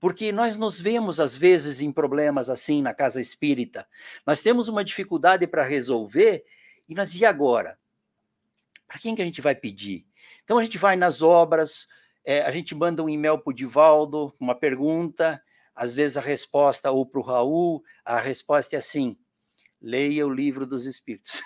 [0.00, 3.86] Porque nós nos vemos, às vezes, em problemas assim na casa espírita.
[4.26, 6.42] Nós temos uma dificuldade para resolver
[6.88, 7.78] e nós, e agora?
[8.88, 10.06] Para quem que a gente vai pedir?
[10.42, 11.86] Então a gente vai nas obras,
[12.24, 15.40] é, a gente manda um e-mail para o Divaldo, uma pergunta,
[15.74, 19.16] às vezes a resposta, ou para o Raul, a resposta é assim:
[19.80, 21.40] leia o livro dos Espíritos.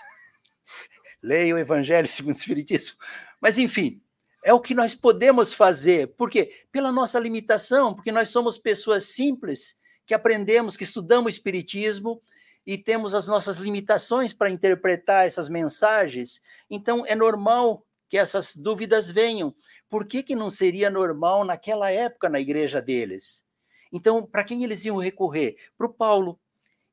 [1.22, 2.96] leia o Evangelho segundo o Espiritismo.
[3.40, 4.00] Mas, enfim,
[4.44, 6.08] é o que nós podemos fazer.
[6.16, 6.66] Por quê?
[6.70, 9.76] Pela nossa limitação, porque nós somos pessoas simples
[10.06, 12.22] que aprendemos, que estudamos o Espiritismo
[12.66, 16.40] e temos as nossas limitações para interpretar essas mensagens,
[16.70, 19.54] então é normal que essas dúvidas venham.
[19.88, 23.44] Por que, que não seria normal naquela época na igreja deles?
[23.90, 25.56] Então, para quem eles iam recorrer?
[25.76, 26.38] Para o Paulo.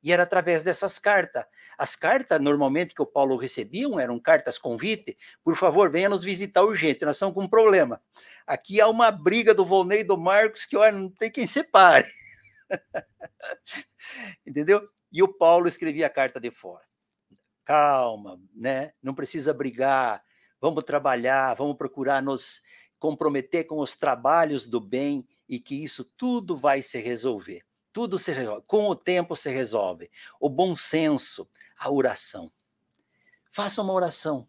[0.02, 1.44] E era através dessas cartas.
[1.76, 5.14] As cartas, normalmente, que o Paulo recebia eram cartas convite.
[5.44, 8.02] Por favor, venha nos visitar urgente, nós estamos com um problema.
[8.46, 12.06] Aqui há uma briga do Volney e do Marcos que, olha, não tem quem separe.
[14.46, 14.88] Entendeu?
[15.12, 16.84] E o Paulo escrevia a carta de fora.
[17.64, 18.92] Calma, né?
[19.02, 20.22] Não precisa brigar.
[20.60, 22.62] Vamos trabalhar, vamos procurar nos
[22.98, 27.64] comprometer com os trabalhos do bem e que isso tudo vai se resolver.
[27.92, 28.62] Tudo se resolve.
[28.66, 30.10] Com o tempo se resolve.
[30.38, 32.52] O bom senso, a oração.
[33.50, 34.46] faça uma oração,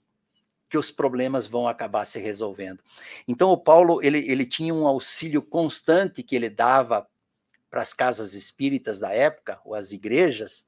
[0.70, 2.84] que os problemas vão acabar se resolvendo.
[3.28, 7.10] Então, o Paulo, ele, ele tinha um auxílio constante que ele dava
[7.72, 10.66] para as casas espíritas da época, ou as igrejas,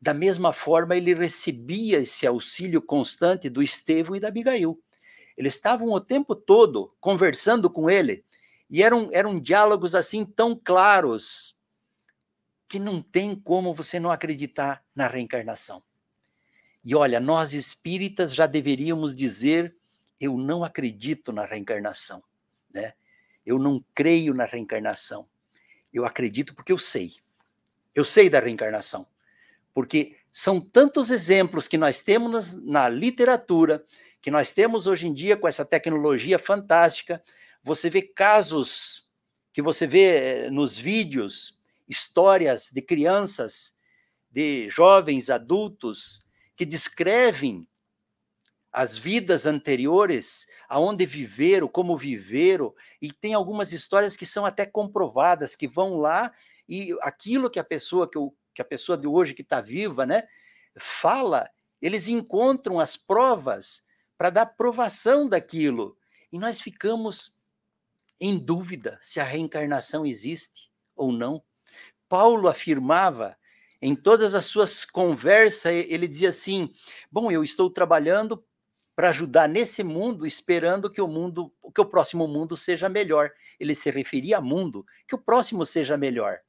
[0.00, 4.78] da mesma forma ele recebia esse auxílio constante do Estevão e da Abigail.
[5.36, 8.24] Eles estavam o tempo todo conversando com ele,
[8.70, 11.56] e eram, eram diálogos assim tão claros,
[12.68, 15.82] que não tem como você não acreditar na reencarnação.
[16.84, 19.74] E olha, nós espíritas já deveríamos dizer:
[20.20, 22.22] eu não acredito na reencarnação,
[22.72, 22.92] né?
[23.46, 25.26] Eu não creio na reencarnação.
[25.92, 27.16] Eu acredito porque eu sei.
[27.94, 29.06] Eu sei da reencarnação.
[29.74, 33.84] Porque são tantos exemplos que nós temos na literatura,
[34.20, 37.22] que nós temos hoje em dia com essa tecnologia fantástica.
[37.62, 39.08] Você vê casos
[39.52, 40.04] que você vê
[40.46, 41.58] eh, nos vídeos,
[41.88, 43.74] histórias de crianças,
[44.30, 46.24] de jovens adultos
[46.54, 47.66] que descrevem
[48.72, 55.56] as vidas anteriores, aonde viveram, como viveram, e tem algumas histórias que são até comprovadas,
[55.56, 56.32] que vão lá
[56.68, 60.04] e aquilo que a pessoa que, o, que a pessoa de hoje que está viva,
[60.04, 60.24] né,
[60.76, 61.48] fala,
[61.80, 63.82] eles encontram as provas
[64.16, 65.96] para dar provação daquilo.
[66.30, 67.34] E nós ficamos
[68.20, 71.42] em dúvida se a reencarnação existe ou não.
[72.08, 73.36] Paulo afirmava
[73.80, 76.72] em todas as suas conversas, ele dizia assim:
[77.10, 78.44] Bom, eu estou trabalhando
[78.98, 83.30] para ajudar nesse mundo, esperando que o mundo, que o próximo mundo seja melhor.
[83.60, 86.40] Ele se referia a mundo, que o próximo seja melhor.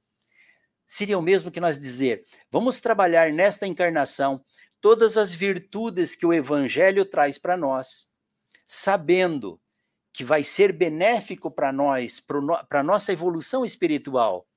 [0.83, 4.43] Seria o mesmo que nós dizer: vamos trabalhar nesta encarnação
[4.81, 8.09] todas as virtudes que o evangelho traz para nós,
[8.65, 9.61] sabendo
[10.11, 14.47] que vai ser benéfico para nós, para a nossa evolução espiritual.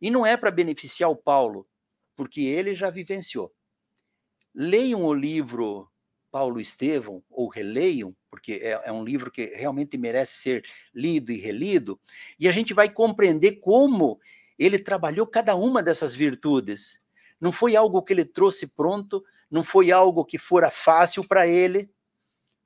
[0.00, 1.68] E não é para beneficiar o Paulo,
[2.16, 3.54] porque ele já vivenciou.
[4.52, 5.88] Leiam o livro
[6.30, 10.64] Paulo Estevão, ou releiam, porque é, é, um livro que realmente merece ser
[10.94, 12.00] lido e relido,
[12.38, 14.20] e a gente vai compreender como
[14.58, 17.00] ele trabalhou cada uma dessas virtudes.
[17.40, 21.90] Não foi algo que ele trouxe pronto, não foi algo que fora fácil para ele.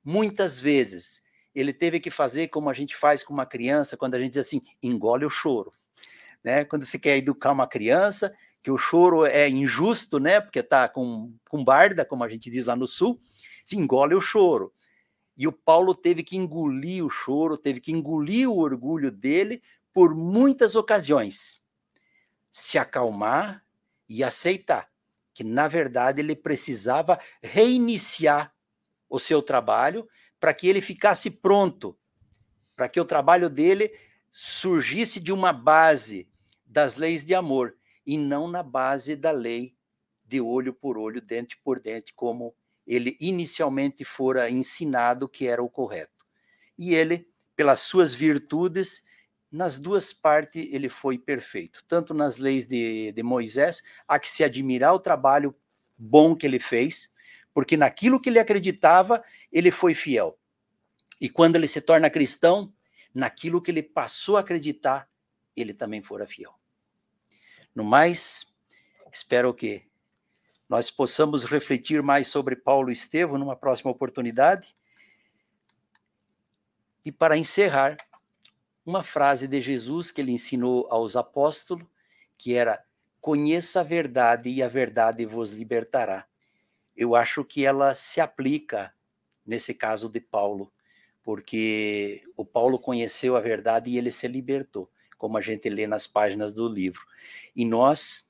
[0.03, 1.21] Muitas vezes
[1.53, 4.45] ele teve que fazer como a gente faz com uma criança, quando a gente diz
[4.45, 5.71] assim, engole o choro.
[6.43, 6.65] Né?
[6.65, 10.39] Quando você quer educar uma criança, que o choro é injusto, né?
[10.39, 13.19] Porque está com, com barda, como a gente diz lá no sul,
[13.63, 14.73] se engole o choro.
[15.35, 19.61] E o Paulo teve que engolir o choro, teve que engolir o orgulho dele
[19.91, 21.61] por muitas ocasiões.
[22.51, 23.65] Se acalmar
[24.07, 24.91] e aceitar
[25.33, 28.53] que, na verdade, ele precisava reiniciar
[29.09, 30.07] o seu trabalho
[30.39, 31.97] para que ele ficasse pronto,
[32.75, 33.91] para que o trabalho dele
[34.31, 36.29] surgisse de uma base
[36.65, 39.75] das leis de amor e não na base da lei
[40.25, 42.55] de olho por olho, dente por dente, como
[42.85, 46.25] ele inicialmente fora ensinado que era o correto.
[46.77, 49.03] E ele, pelas suas virtudes,
[49.51, 54.43] nas duas partes ele foi perfeito, tanto nas leis de, de Moisés, há que se
[54.43, 55.55] admirar o trabalho
[55.97, 57.13] bom que ele fez,
[57.53, 60.37] porque naquilo que ele acreditava, ele foi fiel.
[61.21, 62.73] E quando ele se torna cristão,
[63.13, 65.07] naquilo que ele passou a acreditar,
[65.55, 66.53] ele também fora fiel.
[67.75, 68.51] No mais,
[69.11, 69.83] espero que
[70.67, 74.73] nós possamos refletir mais sobre Paulo e Estevão numa próxima oportunidade.
[77.05, 77.97] E para encerrar,
[78.85, 81.85] uma frase de Jesus que ele ensinou aos apóstolos,
[82.37, 82.83] que era:
[83.19, 86.25] Conheça a verdade e a verdade vos libertará.
[86.95, 88.93] Eu acho que ela se aplica
[89.45, 90.71] nesse caso de Paulo,
[91.23, 94.89] porque o Paulo conheceu a verdade e ele se libertou
[95.23, 97.01] como a gente lê nas páginas do livro.
[97.55, 98.29] E nós,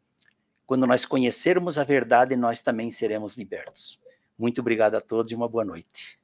[0.66, 4.00] quando nós conhecermos a verdade, nós também seremos libertos.
[4.38, 6.20] Muito obrigado a todos e uma boa noite.